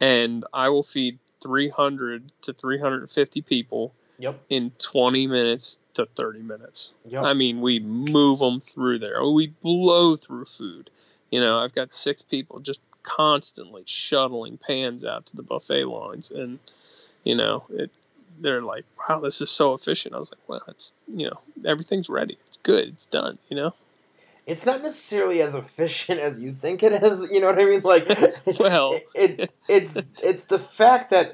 [0.00, 4.40] and I will feed 300 to 350 people Yep.
[4.50, 6.92] in 20 minutes to 30 minutes.
[7.06, 7.24] Yep.
[7.24, 9.20] I mean, we move them through there.
[9.20, 10.90] Oh, we blow through food.
[11.30, 16.30] You know, I've got six people just constantly shuttling pans out to the buffet lines,
[16.30, 16.58] and
[17.24, 17.90] you know, it.
[18.40, 22.08] They're like, "Wow, this is so efficient." I was like, "Well, it's you know, everything's
[22.08, 22.38] ready.
[22.46, 22.88] It's good.
[22.88, 23.74] It's done." You know.
[24.46, 27.22] it's not necessarily as efficient as you think it is.
[27.30, 27.80] You know what I mean?
[27.82, 28.08] Like,
[28.58, 31.32] Well, it, it it's it's the fact that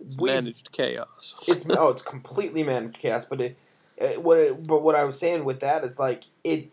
[0.00, 1.36] It's we managed chaos.
[1.48, 3.24] it's oh it's completely managed chaos.
[3.24, 3.56] But it,
[4.00, 6.70] it what it, but what I was saying with that is like it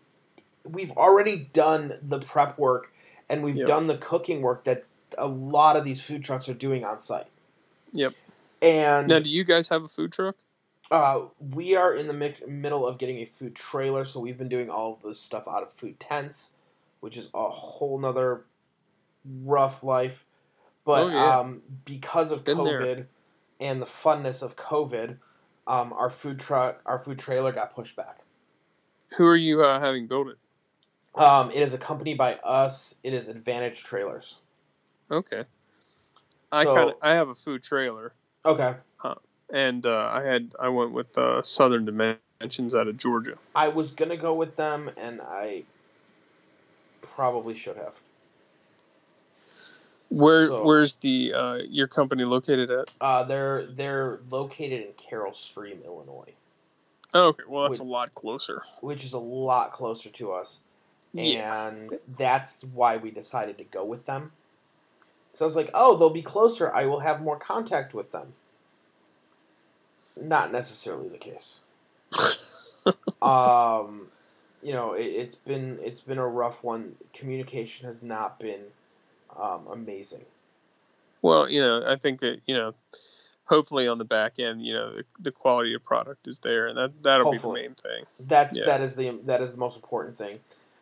[0.64, 2.92] we've already done the prep work
[3.30, 3.66] and we've Yep.
[3.66, 4.84] done the cooking work that
[5.16, 7.26] a lot of these food trucks are doing on site.
[7.92, 8.12] Yep.
[8.60, 10.36] And now, do you guys have a food truck?
[10.90, 11.22] Uh,
[11.54, 14.70] we are in the mix, middle of getting a food trailer, so we've been doing
[14.70, 16.48] all of this stuff out of food tents,
[17.00, 18.44] which is a whole nother
[19.44, 20.24] rough life.
[20.84, 21.38] But Oh, yeah.
[21.40, 22.80] um, because of Been there.
[22.80, 23.06] COVID
[23.60, 25.18] and the funness of COVID,
[25.68, 28.20] um, our food truck, our food trailer got pushed back.
[29.16, 30.38] Who are you uh, having build it?
[31.14, 32.94] Um, it is a company by us.
[33.02, 34.36] It is Advantage Trailers.
[35.10, 35.44] Okay.
[36.50, 38.14] I So- kind of I have a food trailer,
[38.44, 38.74] Okay,
[39.52, 43.34] and uh, I had I went with uh, Southern Dimensions out of Georgia.
[43.54, 45.64] I was gonna go with them, and I
[47.02, 47.92] probably should have.
[50.10, 52.90] Where So- where's the uh, your company located at?
[53.00, 56.32] Uh, they're they're located in Carol Stream, Illinois.
[57.14, 58.62] Oh, okay, well that's Would- a lot closer.
[58.80, 60.58] which is a lot closer to us.
[61.12, 61.68] Yeah.
[61.68, 64.32] And that's why we decided to go with them.
[65.34, 66.72] So I was like, oh, they'll be closer.
[66.72, 68.34] I will have more contact with them.
[70.20, 71.60] Not necessarily the case.
[73.22, 74.08] um,
[74.62, 76.96] you know, it, it's been it's been a rough one.
[77.12, 78.60] Communication has not been
[79.36, 80.24] um, amazing.
[81.22, 82.74] Well, you know, I think that you know,
[83.44, 86.78] hopefully on the back end, you know, the, the quality of product is there, and
[86.78, 87.62] that that'll Hopefully.
[87.62, 88.04] be the main thing.
[88.20, 88.66] That's Yeah.
[88.66, 90.38] that is the that is the most important thing.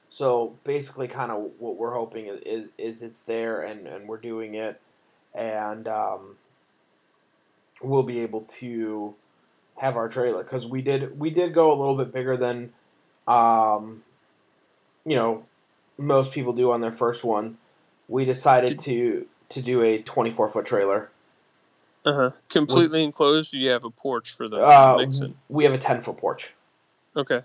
[0.09, 4.19] So basically, kind of what we're hoping is, is, is it's there and, and we're
[4.19, 4.81] doing it,
[5.35, 6.37] and um,
[7.83, 9.15] we'll be able to
[9.77, 12.73] have our trailer because we did we did go a little bit bigger than,
[13.29, 14.03] um,
[15.05, 15.45] you know,
[15.99, 17.59] most people do on their first one.
[18.09, 21.11] We decided to to do a twenty four foot trailer.
[22.05, 22.31] Uh huh.
[22.49, 23.53] Completely enclosed.
[23.53, 25.37] Or you have a porch for the Uh, Mixon.
[25.49, 26.53] we have a ten foot porch.
[27.17, 27.43] Okay.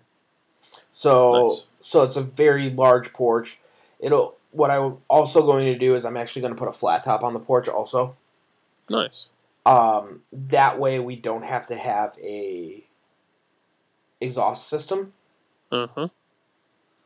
[0.91, 1.65] So Nice.
[1.81, 3.57] so it's a very large porch.
[3.99, 7.03] It'll what I'm also going to do is I'm actually going to put a flat
[7.03, 8.15] top on the porch also.
[8.89, 9.27] Nice.
[9.65, 12.83] Um, that way we don't have to have a
[14.19, 15.13] exhaust system.
[15.71, 16.07] Uh huh.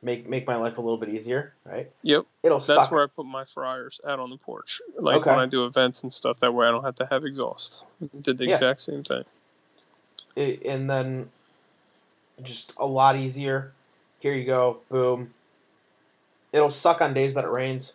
[0.01, 1.89] Make make my life a little bit easier, right?
[2.01, 2.26] Yep.
[2.46, 2.91] It'll That's suck.
[2.91, 4.80] where I put my fryers out on the porch.
[5.00, 5.32] Like Okay.
[5.32, 6.39] when I do events and stuff.
[6.41, 7.82] That way I don't have to have exhaust.
[8.22, 8.52] Did the Yeah.
[8.54, 9.26] exact same thing.
[10.36, 11.32] it, and then
[12.43, 13.72] just a lot easier.
[14.20, 15.34] Here you go, boom.
[16.54, 17.93] It'll suck on days that it rains,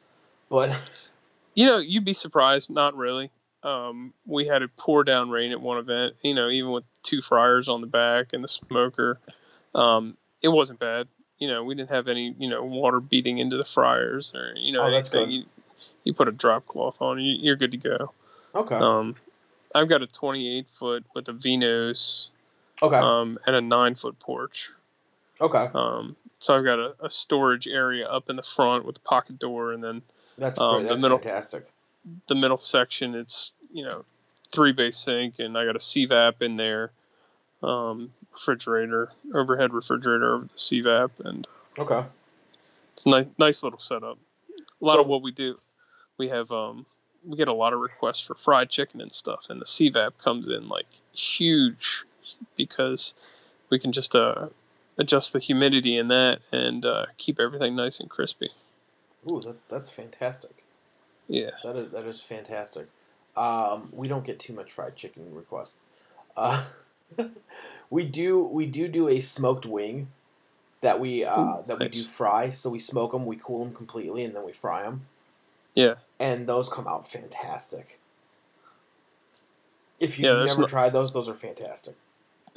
[0.48, 0.70] but
[1.54, 2.70] You know, you'd be surprised.
[2.70, 3.30] Not really.
[3.62, 6.14] Um, we had it pour down rain at one event.
[6.22, 9.20] You know, even with two fryers on the back and the smoker,
[9.74, 11.06] um, it wasn't bad.
[11.40, 14.72] You know, we didn't have any you know water beating into the fryers or you
[14.72, 15.28] know Oh, that's anything.
[15.30, 15.32] good.
[15.32, 15.44] You,
[16.04, 18.12] you put a drop cloth on, you, you're good to go.
[18.54, 19.16] okay, Um,
[19.74, 22.30] I've got a 28 foot with a V-nose
[22.82, 24.70] okay, um, and a nine foot porch.
[25.40, 25.68] okay.
[25.74, 29.38] Um, so I've got a, a storage area up in the front with a pocket
[29.38, 30.02] door, and then
[30.38, 30.82] That's um, great.
[30.84, 31.70] the That's middle- fantastic.
[32.28, 34.04] the middle section it's you know
[34.52, 36.92] three bay sink, and I got a CVAP in there,
[37.62, 41.46] um, refrigerator, overhead refrigerator over the CVAP, and
[41.78, 42.04] Okay.
[42.94, 44.18] it's a nice, nice little setup.
[44.58, 45.56] A lot of what we do,
[46.18, 46.86] we have um,
[47.26, 50.48] we get a lot of requests for fried chicken and stuff, and the CVAP comes
[50.48, 52.04] in like huge
[52.56, 53.14] because
[53.68, 54.48] we can just uh,
[54.98, 58.50] adjust the humidity in that and uh, keep everything nice and crispy.
[59.28, 60.64] Ooh, that, that's fantastic.
[61.28, 61.50] Yeah.
[61.62, 62.88] That is that is fantastic.
[63.36, 65.76] Um, we don't get too much fried chicken requests.
[66.36, 66.64] Uh,
[67.90, 70.08] we do we do do a smoked wing
[70.82, 72.50] that we uh, Ooh, that we do fry.
[72.50, 75.06] So we smoke them, we cool them completely, and then we fry them.
[75.74, 75.94] Yeah.
[76.18, 77.98] and those come out fantastic.
[79.98, 81.94] If you've Yeah, never no- tried those, those are fantastic.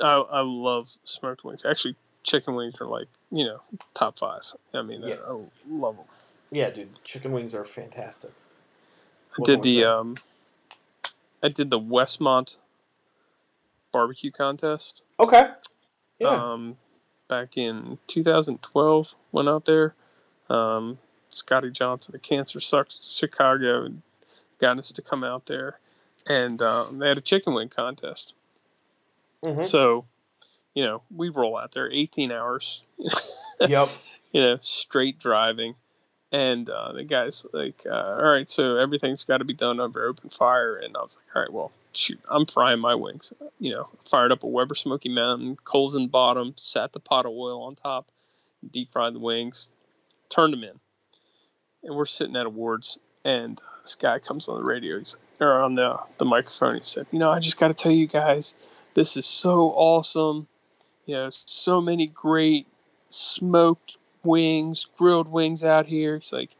[0.02, 1.64] I, I love smoked wings.
[1.66, 3.62] Actually, chicken wings are like, you know,
[3.94, 4.42] top five.
[4.74, 5.16] I mean, Yeah.
[5.28, 5.38] I
[5.70, 6.06] love them.
[6.52, 8.32] Yeah, dude, chicken wings are fantastic.
[9.38, 10.16] I did the um,
[11.42, 12.58] I did the Westmont
[13.94, 15.04] barbecue contest.
[15.18, 15.48] Okay.
[16.20, 16.52] Yeah.
[16.52, 16.76] Um,
[17.30, 19.96] back in 2012, went out there.
[20.50, 20.98] Um,
[21.30, 23.88] Scotty Johnson, the Cancer Sucks Chicago,
[24.60, 25.80] got us to come out there,
[26.28, 28.36] and um, they had a chicken wing contest.
[29.44, 29.64] Mhm.
[29.64, 30.06] So,
[30.74, 32.84] you know, we roll out there 18 hours.
[33.60, 33.88] Yep.
[34.34, 35.76] you know, straight driving.
[36.34, 40.08] And uh, the guy's like, uh, all right, so everything's got to be done over
[40.08, 40.76] open fire.
[40.78, 43.32] And I was like, all right, well, shoot, I'm frying my wings.
[43.60, 47.28] You know, fired up a Weber Smoky Mountain, coals in the bottom, sat the pot
[47.28, 48.08] of oil on top,
[48.70, 49.68] deep fried the wings,
[50.30, 50.80] turned them in.
[51.84, 55.76] And we're sitting at awards, and this guy comes on the radio, he's or on
[55.76, 56.76] the the microphone.
[56.76, 58.56] He said, you know, I just got to tell you guys,
[58.96, 60.48] this is so awesome.
[61.06, 62.66] You know, so many great
[63.10, 66.16] smoked wings, grilled wings out here.
[66.16, 66.56] It's like,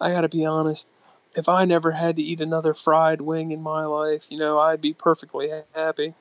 [0.00, 0.90] I gotta be honest,
[1.34, 4.80] if I never had to eat another fried wing in my life, you know, I'd
[4.80, 6.14] be perfectly happy.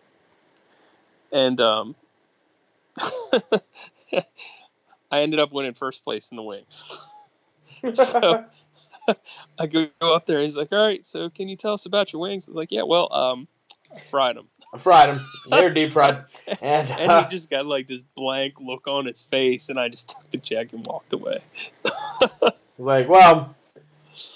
[1.32, 1.96] And um,
[5.12, 6.86] I ended up winning first place in the wings.
[7.94, 8.46] so
[9.58, 12.12] I go up there and he's like, "All right, so can you tell us about
[12.12, 13.48] your wings?" I was like, "Yeah, well, um,
[13.96, 15.26] I fried them." I fried them.
[15.50, 16.26] They're deep fried.
[16.62, 19.90] And, and uh, he just got like this blank look on his face, and I
[19.90, 21.40] just took the check and walked away.
[22.80, 23.56] like, well,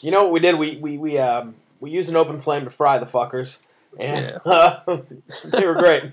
[0.02, 0.56] you know what we did?
[0.56, 3.58] We we we um we used an open flame to fry the fuckers,
[4.00, 4.82] and uh,
[5.46, 6.12] they were great.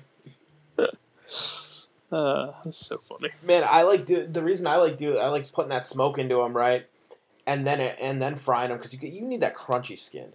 [2.11, 3.29] Uh, that's so funny.
[3.47, 6.37] Man, I like do the reason I like do I like putting that smoke into
[6.37, 6.87] them, right?
[7.47, 10.33] And then it, and then frying them because you you need that crunchy skin.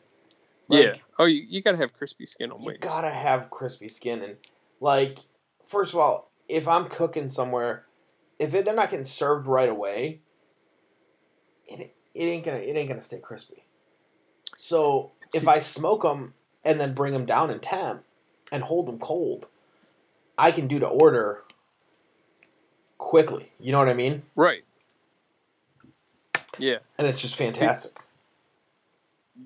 [0.73, 0.93] Like, yeah.
[1.19, 2.79] Oh, you, you gotta have crispy skin on you wings.
[2.81, 4.35] gotta have crispy skin and
[4.81, 5.19] like
[5.67, 7.85] first of all if i'm cooking somewhere
[8.39, 10.19] if it, they're not getting served right away
[11.67, 13.63] it, it ain't gonna it ain't gonna stay crispy
[14.57, 16.33] so if i smoke them
[16.65, 18.03] and then bring them down in temp
[18.51, 19.45] and hold them cold
[20.37, 21.43] i can do to order
[22.97, 24.63] quickly you know what i mean Right.
[26.59, 27.93] Yeah, and it's just fantastic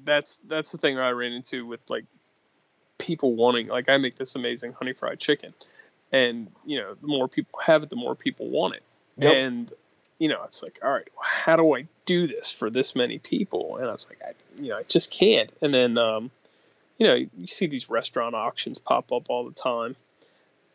[0.03, 2.05] that's that's the thing I ran into with like
[2.97, 5.53] people wanting like I make this amazing honey fried chicken,
[6.11, 8.83] and you know the more people have it, the more people want it.
[9.17, 9.33] Yep.
[9.33, 9.73] And
[10.19, 13.77] you know, it's like, all right, how do I do this for this many people?
[13.77, 14.31] And I was like, I,
[14.61, 15.51] you know, I just can't.
[15.61, 16.31] And then, um,
[16.97, 19.95] you know, you see these restaurant auctions pop up all the time,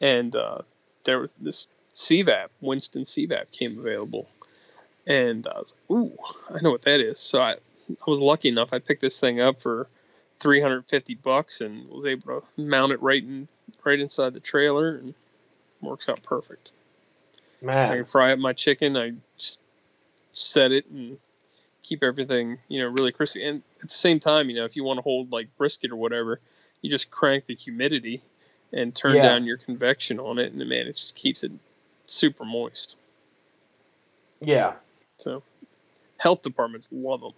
[0.00, 0.58] and uh,
[1.04, 4.28] there was this CVAP, Winston CVAP came available,
[5.06, 6.12] and I was like, ooh,
[6.54, 7.18] I know what that is.
[7.18, 7.56] So I,
[7.90, 8.72] I was lucky enough.
[8.72, 9.88] I picked this thing up for
[10.40, 13.48] 350 bucks and was able to mount it right in
[13.84, 15.14] right inside the trailer and
[15.80, 16.72] works out perfect.
[17.60, 18.96] Man, I can fry up my chicken.
[18.96, 19.60] I just
[20.32, 21.18] set it and
[21.82, 23.44] keep everything, you know, really crispy.
[23.44, 25.96] And at the same time, you know, if you want to hold like brisket or
[25.96, 26.40] whatever,
[26.80, 28.22] you just crank the humidity
[28.72, 29.22] and turn Yeah.
[29.22, 31.52] down your convection on it, and man, it just keeps it
[32.04, 32.96] super moist.
[34.40, 34.74] yeah,
[35.18, 35.42] So,
[36.18, 37.32] health departments love them.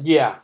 [0.00, 0.36] Yeah,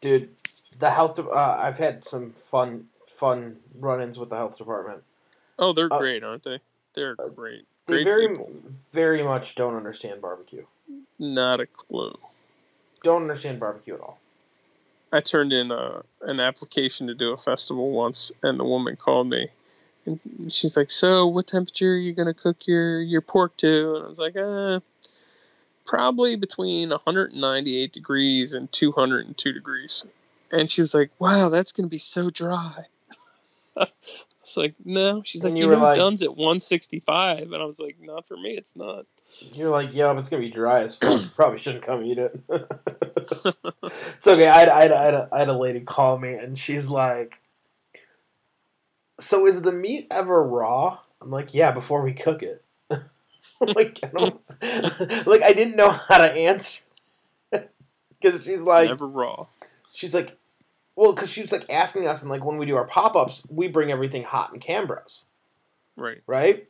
[0.00, 0.30] dude.
[0.78, 1.16] The health.
[1.16, 5.02] de- Uh, I've had some fun, fun run-ins with the health department.
[5.58, 6.58] Oh, they're Uh, great, aren't they?
[6.94, 7.64] They're uh, great.
[7.86, 8.52] They Great very, people.
[8.92, 10.64] very much don't understand barbecue.
[11.18, 12.18] Not a clue.
[13.02, 14.18] Don't understand barbecue at all.
[15.12, 19.28] I turned in a, an application to do a festival once, and the woman called
[19.28, 19.48] me,
[20.06, 20.18] and
[20.52, 24.08] she's like, "So, what temperature are you gonna cook your your pork to?" And I
[24.08, 24.80] was like, "Uh,
[25.84, 30.04] probably between 198 degrees and 202 degrees."
[30.50, 32.86] And she was like, "Wow, that's gonna be so dry."
[33.76, 33.86] I
[34.40, 37.56] was like, "No." She's And like, you "You, were know, like- Dunn's at 165," and
[37.56, 38.50] I was like, "Not for me.
[38.56, 39.06] It's not."
[39.54, 41.34] You're like, yeah, but it's gonna be dry as fuck.
[41.34, 42.38] Probably shouldn't come eat it.
[42.50, 44.46] it's okay.
[44.48, 46.86] I had, I, had, I, had a, I had a lady call me, and she's
[46.88, 47.34] like,
[49.20, 52.63] "So is the meat ever raw?" I'm like, "Yeah, before we cook it."
[53.76, 56.80] like, I like I didn't know how to answer
[57.50, 59.46] because she's It's like, never raw.
[59.94, 60.36] she's like,
[60.96, 63.42] well, because she was like asking us, and like when we do our pop ups,
[63.48, 65.22] we bring everything hot in Cambros
[65.96, 66.22] Right.
[66.26, 66.68] right?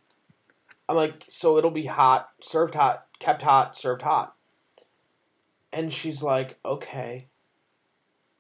[0.89, 4.35] I'm like, so it'll be hot, served hot, kept hot, served hot.
[5.73, 7.27] And she's like, okay.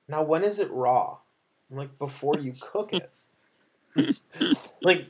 [0.08, 1.18] Now, when is it raw?
[1.70, 3.10] I'm like, before you cook it.
[4.82, 5.06] like,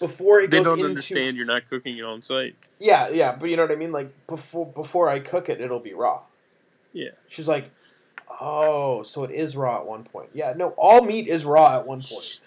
[0.00, 2.54] before it They goes don't into understand you're not cooking it on site.
[2.78, 3.92] yeah, yeah, but you know what I mean.
[3.92, 6.20] Like before before I cook it, it'll be raw.
[6.92, 7.10] Yeah.
[7.28, 7.70] She's like,
[8.40, 10.30] oh, so it is raw at one point.
[10.34, 12.40] Yeah, no, all meat is raw at one point.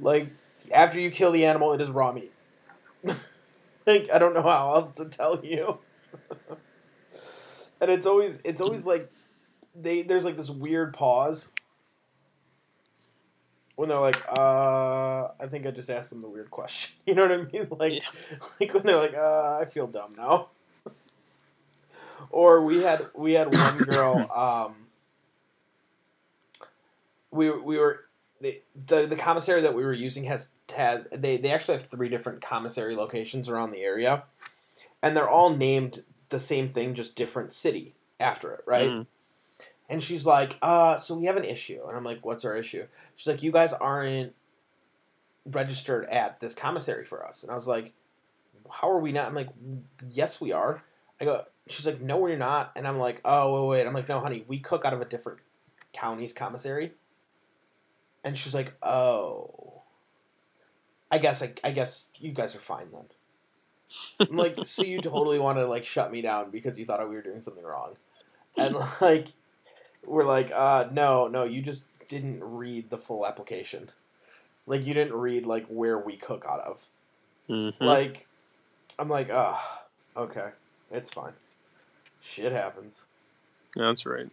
[0.00, 0.28] Like
[0.70, 2.32] after you kill the animal, it is raw meat.
[3.86, 5.78] like I don't know how else to tell you.
[7.80, 9.10] and it's always it's always like
[9.74, 11.48] they there's like this weird pause
[13.76, 16.92] when they're like, uh, I think I just asked them the weird question.
[17.06, 17.68] You know what I mean?
[17.70, 18.38] Like, Yeah.
[18.60, 20.48] like when they're like, uh, I feel dumb now.
[22.30, 24.30] or we had we had one girl.
[24.34, 24.74] Um,
[27.30, 28.00] we we were
[28.40, 32.08] the, the the commissary that we were using has has they they actually have three
[32.08, 34.22] different commissary locations around the area,
[35.02, 38.90] and they're all named the same thing, just different city after it, right?
[38.90, 39.06] Mhm.
[39.88, 41.80] And she's like, uh, so we have an issue.
[41.86, 42.86] And I'm like, what's our issue?
[43.16, 44.34] She's like, you guys aren't
[45.44, 47.42] registered at this commissary for us.
[47.42, 47.92] And I was like,
[48.70, 49.26] how are we not?
[49.26, 49.50] I'm like,
[50.08, 50.82] yes, we are.
[51.20, 52.72] I go, she's like, no, we're not.
[52.76, 53.86] And I'm like, oh, wait, wait.
[53.86, 55.40] I'm like, no, honey, we cook out of a different
[55.92, 56.92] county's commissary.
[58.24, 59.82] And she's like, oh.
[61.10, 63.04] I guess, I, I guess you guys are fine then.
[64.18, 67.14] I'm like, so you totally want to like shut me down because you thought we
[67.14, 67.96] were doing something wrong,
[68.56, 69.28] and like,
[70.06, 73.90] we're like, uh, no, no, you just didn't read the full application,
[74.66, 76.80] like you didn't read like where we cook out of.
[77.48, 77.74] Mhm.
[77.80, 78.26] Like,
[78.98, 79.82] I'm like, ah,
[80.16, 80.48] okay,
[80.90, 81.32] it's fine.
[82.22, 82.94] Shit happens,
[83.76, 84.28] That's right.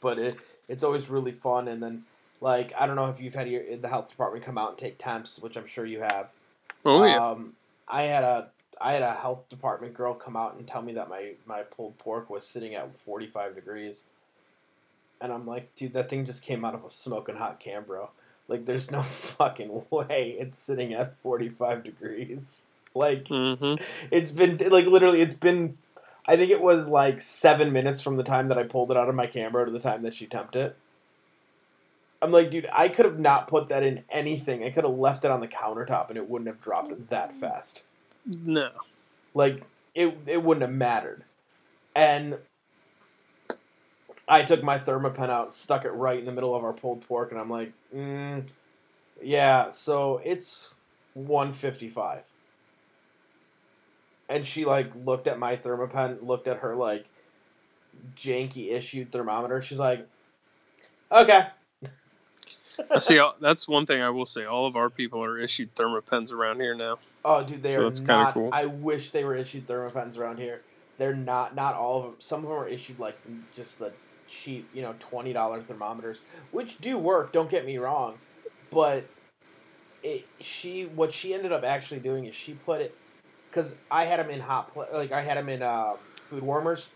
[0.00, 0.36] but it
[0.68, 1.68] it's always really fun.
[1.68, 2.04] And then,
[2.40, 4.98] like, I don't know if you've had your the health department come out and take
[4.98, 6.28] temps, which I'm sure you have.
[6.84, 7.30] Oh yeah.
[7.30, 7.54] Um,
[7.86, 8.48] I had a
[8.80, 11.96] I had a health department girl come out and tell me that my my pulled
[11.98, 14.02] pork was sitting at 45 degrees,
[15.20, 18.10] and I'm like, dude, that thing just came out of a smoking hot can, bro.
[18.48, 19.02] Like, there's no
[19.38, 22.62] fucking way it's sitting at 45 degrees.
[22.94, 23.74] Like, hmm
[24.10, 25.78] it's been like literally, it's been.
[26.26, 29.10] I think it was like seven minutes from the time that I pulled it out
[29.10, 30.74] of my Cambro to the time that she temped it.
[32.22, 34.64] I'm like, dude, I could have not put that in anything.
[34.64, 37.82] I could have left it on the countertop and it wouldn't have dropped that fast.
[38.24, 38.70] No.
[39.34, 39.62] Like
[39.94, 41.24] it, it wouldn't have mattered.
[41.94, 42.38] And
[44.26, 47.30] I took my Thermapen out, stuck it right in the middle of our pulled pork,
[47.30, 48.44] and I'm like, mm,
[49.22, 49.70] yeah.
[49.70, 50.74] So it's
[51.14, 52.22] 155.
[54.28, 57.04] And she like looked at my Thermapen, looked at her like
[58.16, 59.60] janky issued thermometer.
[59.62, 60.06] She's like,
[61.12, 61.46] okay.
[62.98, 64.46] See, uh, that's one thing I will say.
[64.46, 66.98] All of our people are issued Thermapens around here now.
[67.24, 68.34] Oh, dude, they So are that's not.
[68.34, 68.50] cool.
[68.52, 70.60] I wish they were issued Thermapens around here.
[70.98, 71.54] They're not.
[71.54, 72.14] Not all of them.
[72.20, 73.16] Some of them are issued like
[73.54, 73.92] just the
[74.26, 76.18] cheap, you know, twenty dollar thermometers,
[76.50, 77.32] which do work.
[77.32, 78.18] Don't get me wrong,
[78.70, 79.08] but
[80.02, 82.98] it she what she ended up actually doing is she put it
[83.50, 85.94] because I had them in hot like I had them in uh,
[86.28, 86.86] food warmers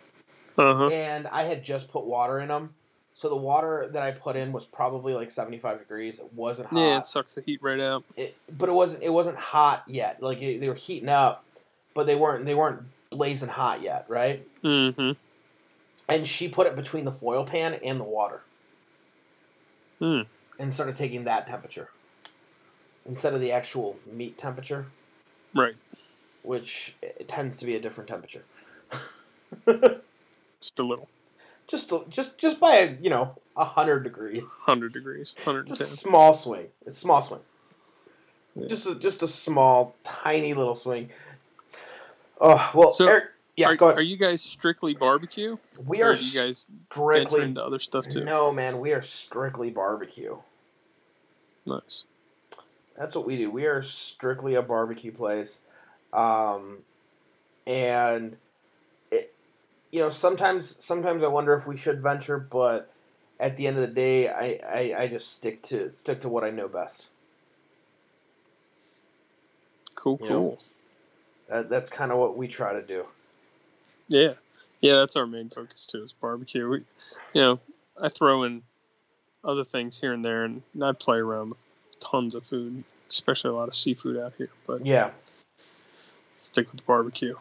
[0.56, 0.90] Uh huh.
[0.90, 2.74] and I had just put water in them.
[3.14, 6.18] So the water that I put in was probably like seventy five degrees.
[6.18, 8.04] It wasn't hot Yeah, it sucks the heat right out.
[8.16, 10.22] it, but it wasn't it wasn't hot yet.
[10.22, 11.44] Like it, they were heating up,
[11.94, 14.46] but they weren't they weren't blazing hot yet, right?
[14.64, 15.12] Mm-hmm.
[16.08, 18.40] And she put it between the foil pan and the water,
[19.98, 20.22] Hmm.
[20.58, 21.90] and started taking that temperature
[23.04, 24.86] instead of the actual meat temperature,
[25.54, 25.76] Right.
[26.42, 28.44] which it tends to be a different temperature.
[30.60, 31.08] Just a little.
[31.68, 35.36] just just just by a you know a hundred degrees, Hundred degrees.
[35.44, 36.66] Hundred just small swing.
[36.86, 37.40] It's small swing.
[38.56, 38.66] Yeah.
[38.68, 41.10] Just a, just a small, tiny little swing.
[42.40, 43.24] Oh well, So, Eric,
[43.58, 43.98] yeah, are, go ahead.
[43.98, 45.56] are you guys strictly barbecue?
[45.84, 48.24] we or are are you guys strictly venture into other stuff too?
[48.24, 50.36] No, man, we are strictly barbecue.
[51.66, 52.04] Nice.
[52.96, 53.50] That's what we do.
[53.50, 55.58] We are strictly a barbecue place,
[56.12, 56.78] um,
[57.66, 58.36] and
[59.10, 59.34] it,
[59.90, 62.92] you know, sometimes sometimes I wonder if we should venture, but
[63.40, 66.44] at the end of the day, I, I, I just stick to stick to what
[66.44, 67.08] I know best.
[69.96, 70.20] Cool.
[70.22, 70.28] You Cool.
[70.28, 70.58] know?
[71.48, 73.06] That, that's kind of what we try to do.
[74.08, 74.32] Yeah,
[74.80, 76.02] yeah, that's our main focus too.
[76.02, 76.68] Is barbecue.
[76.68, 76.78] We,
[77.34, 77.60] you know,
[78.00, 78.62] I throw in
[79.44, 81.58] other things here and there, and I play around with
[82.00, 84.50] tons of food, especially a lot of seafood out here.
[84.66, 85.10] But Yeah.
[86.36, 87.34] stick with barbecue.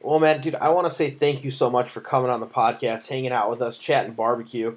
[0.00, 2.46] Well, man, dude, I want to say thank you so much for coming on the
[2.46, 4.76] podcast, hanging out with us, chatting barbecue.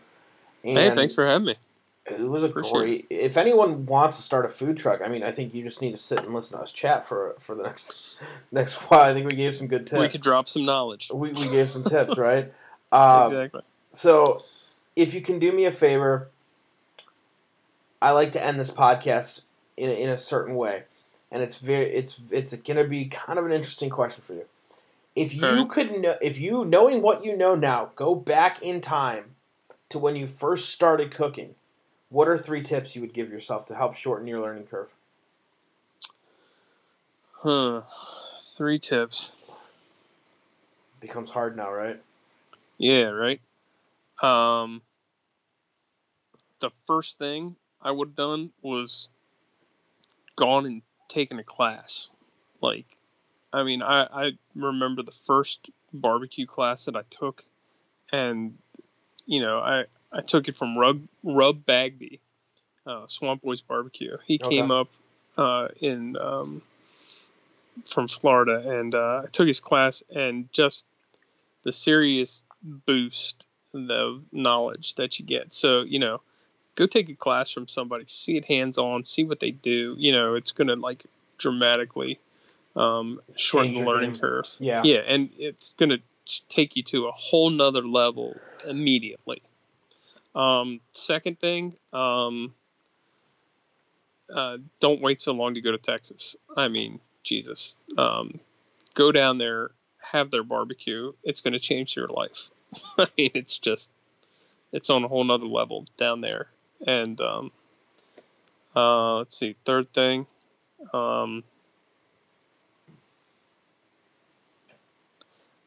[0.64, 1.56] And hey, thanks for having me.
[2.20, 3.06] It was a great.
[3.10, 5.92] If anyone wants to start a food truck, I mean, I think you just need
[5.92, 8.20] to sit and listen to us chat for for the next
[8.52, 9.02] next while.
[9.02, 10.00] I think we gave some good tips.
[10.00, 11.12] We could drop some knowledge.
[11.14, 12.52] we, we gave some tips, right?
[12.92, 13.62] Um, exactly.
[13.94, 14.44] So,
[14.96, 16.30] if you can do me a favor,
[18.02, 19.42] I like to end this podcast
[19.78, 20.84] in a, in a certain way,
[21.32, 24.46] and it's very it's it's gonna be kind of an interesting question for you.
[25.16, 25.70] If you Alright.
[25.70, 29.36] could know, if you knowing what you know now, go back in time
[29.90, 31.56] to when you first started cooking,
[32.12, 34.90] what are three tips you would give yourself to help shorten your learning curve?
[37.32, 37.82] Huh.
[38.56, 39.32] Three tips.
[41.00, 42.00] becomes hard now, right?
[42.78, 43.42] Yeah, right.
[44.22, 44.82] Um,
[46.60, 49.08] the first thing I would have done was
[50.36, 52.10] gone and taken a class.
[52.62, 52.86] Like,
[53.54, 57.46] I mean, I, I remember the first barbecue class that I took,
[58.12, 58.58] and
[59.26, 62.20] you know, I I took it from Rub Rub Bagby,
[62.86, 64.18] uh, Swamp Boys Barbecue.
[64.26, 64.58] He Okay.
[64.58, 64.90] came up
[65.38, 66.62] uh, in um,
[67.86, 70.86] from Florida, and uh, I took his class, and just
[71.64, 75.54] the serious boost the knowledge that you get.
[75.54, 76.22] So, you know,
[76.76, 79.96] go take a class from somebody, see it hands on, see what they do.
[79.98, 81.06] You know, it's going to like
[81.38, 82.20] dramatically
[82.76, 84.20] um, shorten the learning game.
[84.20, 84.50] curve.
[84.60, 84.84] Yeah.
[84.84, 85.00] Yeah.
[85.08, 86.00] And it's going to
[86.50, 89.42] take you to a whole nother level immediately.
[90.34, 92.54] Um, second thing, um,
[94.34, 96.36] uh, don't wait so long to go to Texas.
[96.56, 97.76] I mean, Jesus.
[97.98, 98.40] Um,
[98.94, 101.12] go down there, have their barbecue.
[101.24, 102.50] It's going to change your life.
[102.98, 103.92] I mean, it's just,
[104.72, 106.48] it's on a whole nother level down there.
[106.86, 107.52] And um,
[108.76, 110.26] uh, let's see, third thing.
[110.94, 111.44] Um,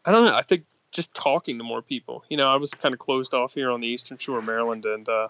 [0.05, 0.35] I don't know.
[0.35, 0.65] I think
[0.95, 2.25] just talking to more people.
[2.31, 4.87] You know, I was kind of closed off here on the Eastern Shore of Maryland,
[4.87, 5.29] and uh,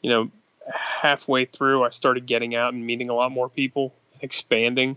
[0.00, 0.30] you know,
[0.72, 3.92] halfway through, I started getting out and meeting a lot more people,
[4.22, 4.96] expanding,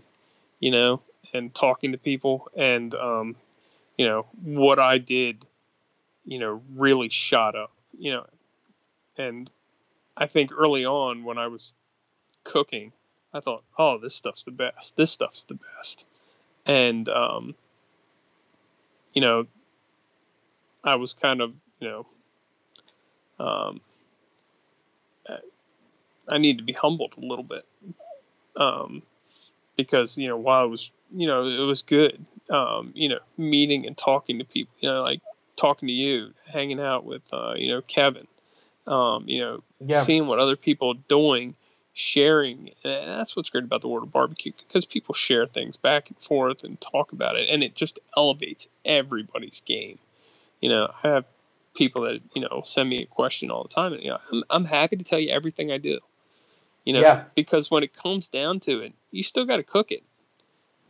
[0.60, 1.02] you know,
[1.34, 3.36] and talking to people, and um,
[3.98, 5.44] you know, what I did,
[6.24, 8.26] you know, really shot up, you know,
[9.18, 9.50] and
[10.16, 11.74] I think early on when I was
[12.44, 12.92] cooking,
[13.32, 14.96] I thought, oh, this stuff's the best.
[14.96, 16.04] This stuff's the best,
[16.66, 17.56] and um,
[19.12, 19.46] you know,
[20.84, 22.06] I was kind of, you know,
[23.44, 23.80] um,
[26.28, 27.64] I- need to be humbled a little bit,
[28.56, 29.02] um,
[29.76, 33.86] because you know while I was, you know, it was good, um, you know, meeting
[33.86, 35.20] and talking to people, you know, like
[35.56, 38.26] talking to you, hanging out with, uh, you know, Kevin,
[38.86, 40.02] um, you know, Yeah.
[40.02, 41.54] seeing what other people are doing,
[41.94, 42.70] sharing.
[42.84, 46.18] And that's what's great about the world of barbecue because people share things back and
[46.18, 49.98] forth and talk about it, and it just elevates everybody's game.
[50.64, 51.26] You know, I have
[51.74, 54.44] people that you know send me a question all the time, and you know, I'm
[54.48, 55.98] I'm happy to tell you everything I do.
[56.86, 57.24] You know, Yeah.
[57.34, 60.02] because when it comes down to it, you still got to cook it.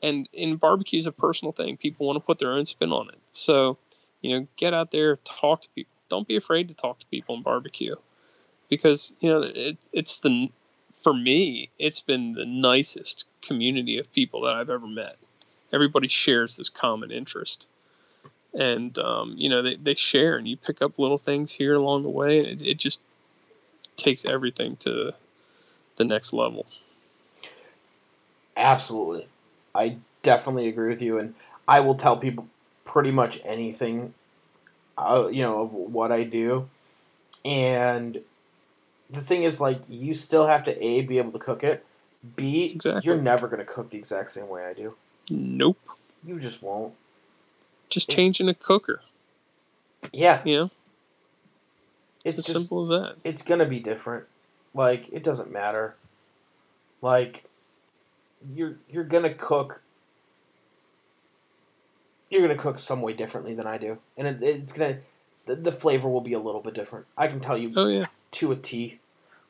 [0.01, 1.77] And in barbecue is a personal thing.
[1.77, 3.19] People want to put their own spin on it.
[3.33, 3.79] So,
[4.21, 5.93] you know, get out there, talk to people.
[6.09, 7.97] Don't be afraid to talk to people in barbecue,
[8.69, 10.51] because you know it, it's the
[11.03, 15.17] for me it's been the nicest community of people that I've ever met.
[15.73, 17.67] Everybody shares this common interest,
[18.55, 22.03] and um, you know they, they share, and you pick up little things here along
[22.03, 23.03] the way, and it, it just
[23.97, 25.13] takes everything to
[25.97, 26.67] the next level.
[28.57, 29.27] Absolutely.
[29.75, 31.35] I definitely agree with you, and
[31.67, 32.47] I will tell people
[32.85, 34.15] pretty much anything,
[34.97, 36.69] uh, you know, of what I do.
[37.45, 38.21] And
[39.11, 41.85] the thing is, like, you still have to A, be able to cook it,
[42.37, 43.03] B, Exactly.
[43.05, 44.95] you're never going to cook the exact same way I do.
[45.31, 45.79] Nope.
[46.25, 46.95] You just won't.
[47.95, 49.01] Just changing a cooker.
[50.13, 50.71] Yeah, You know,
[52.25, 53.15] it's it's as just simple as that.
[53.23, 54.25] it's gonna be different.
[54.75, 55.95] Like it doesn't matter.
[57.01, 57.45] Like
[58.53, 59.81] you're you're gonna cook.
[62.31, 64.99] You're gonna cook some way differently than I do, and it, it's gonna
[65.47, 67.07] the, the flavor will be a little bit different.
[67.17, 68.07] I can tell you Oh yeah.
[68.33, 68.99] to a T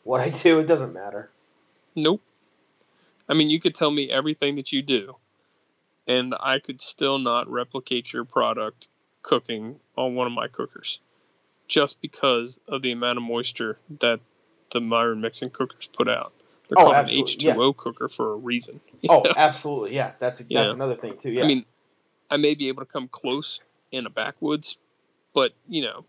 [0.02, 0.58] what I do.
[0.58, 1.30] It doesn't matter.
[1.96, 2.20] Nope.
[3.26, 5.16] I mean, you could tell me everything that you do,
[6.06, 8.88] and I could still not replicate your product
[9.22, 11.00] cooking on one of my cookers,
[11.68, 14.20] just because of the amount of moisture that
[14.72, 16.32] the Myron Mixon cookers put out.
[16.68, 18.80] They're Oh, called an H2O cooker for a reason.
[19.08, 19.32] Oh, know?
[19.36, 20.12] absolutely, yeah.
[20.18, 20.70] That's that's Yeah.
[20.70, 21.30] another thing too.
[21.30, 21.44] Yeah.
[21.44, 21.64] I mean,
[22.30, 23.60] I may be able to come close
[23.92, 24.78] in a backwoods,
[25.34, 26.04] but you know,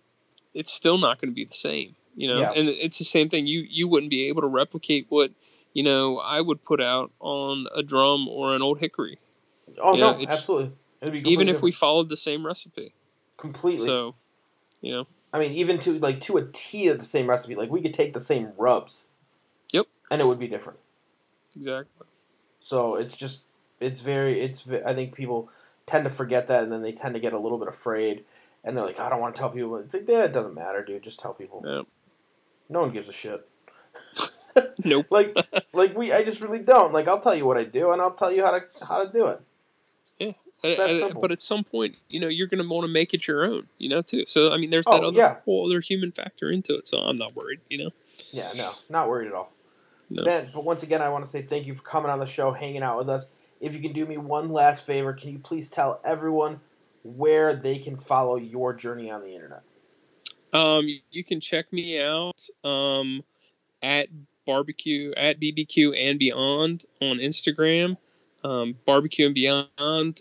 [0.54, 1.96] it's still not going to be the same.
[2.16, 2.52] You know, Yeah.
[2.52, 3.48] and it's the same thing.
[3.48, 5.32] You you wouldn't be able to replicate what
[5.74, 9.20] you know I would put out on a drum or an old hickory,
[9.82, 10.72] oh you no, know, absolutely.
[11.02, 12.94] It'd be even if we followed the same recipe.
[13.38, 13.86] completely.
[13.86, 14.16] So,
[14.82, 17.56] you know, I mean, even to like to a T of the same recipe.
[17.56, 19.06] Like we could take the same rubs.
[19.72, 19.86] Yep.
[20.10, 20.80] And it would be different.
[21.56, 22.08] exactly.
[22.62, 23.42] So it's just
[23.80, 25.50] it's very it's I think people
[25.86, 28.26] tend to forget that and then they tend to get a little bit afraid
[28.64, 29.76] and they're like I don't want to tell people.
[29.78, 31.04] It's like yeah, it doesn't matter, dude.
[31.04, 31.64] Just tell people.
[31.66, 31.82] Yeah.
[32.70, 33.48] No one gives a shit.
[34.86, 35.08] Nope.
[35.12, 35.36] Like
[35.74, 36.94] like we I just really don't.
[36.94, 39.12] Like I'll tell you what I do and I'll tell you how to how to
[39.12, 39.42] do it.
[40.72, 41.22] At- that at- simple.
[41.22, 43.68] but at some point, you know, you're going to want to make it your own,
[43.78, 44.26] you know, too.
[44.26, 45.38] So, I mean, there's Oh, that other yeah.
[45.46, 46.88] whole other human factor into it.
[46.88, 47.90] So I'm not worried, you know.
[48.32, 49.52] Yeah, no, not worried at all.
[50.10, 50.24] No.
[50.24, 52.52] Man, but once again, I want to say thank you for coming on the show,
[52.52, 53.28] hanging out with us.
[53.62, 56.60] If you can do me one last favor, can you please tell everyone
[57.04, 59.62] where they can follow your journey on the internet?
[60.54, 63.24] Um, you- you can check me out um,
[63.82, 64.08] at
[64.46, 67.98] barbecue at BBQ and beyond on Instagram,
[68.46, 69.70] um, barbecue and beyond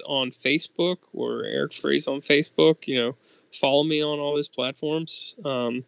[0.06, 2.86] on Facebook or Eric Phrase on Facebook.
[2.86, 3.16] You know,
[3.52, 5.36] follow me on all those platforms.
[5.44, 5.84] Um,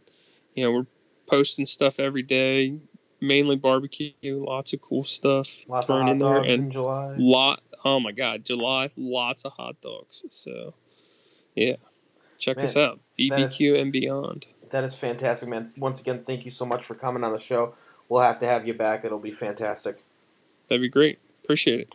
[0.55, 0.87] you know, we're
[1.27, 2.79] posting stuff every day,
[3.21, 6.73] mainly barbecue, lots of cool stuff Lots of thrown hot in there, dogs in and
[6.73, 7.15] July.
[7.19, 7.63] lot.
[7.85, 10.25] Oh my God, July, lots of hot dogs.
[10.31, 10.75] So,
[11.55, 11.77] yeah,
[12.39, 13.01] check us out,
[13.31, 14.47] that is- BBQ and beyond.
[14.71, 15.73] That is fantastic, man.
[15.77, 17.77] Once again, thank you so much for coming on the show.
[18.09, 19.05] We'll have to have you back.
[19.05, 20.03] It'll be fantastic.
[20.67, 21.21] That'd be great.
[21.45, 21.95] Appreciate it.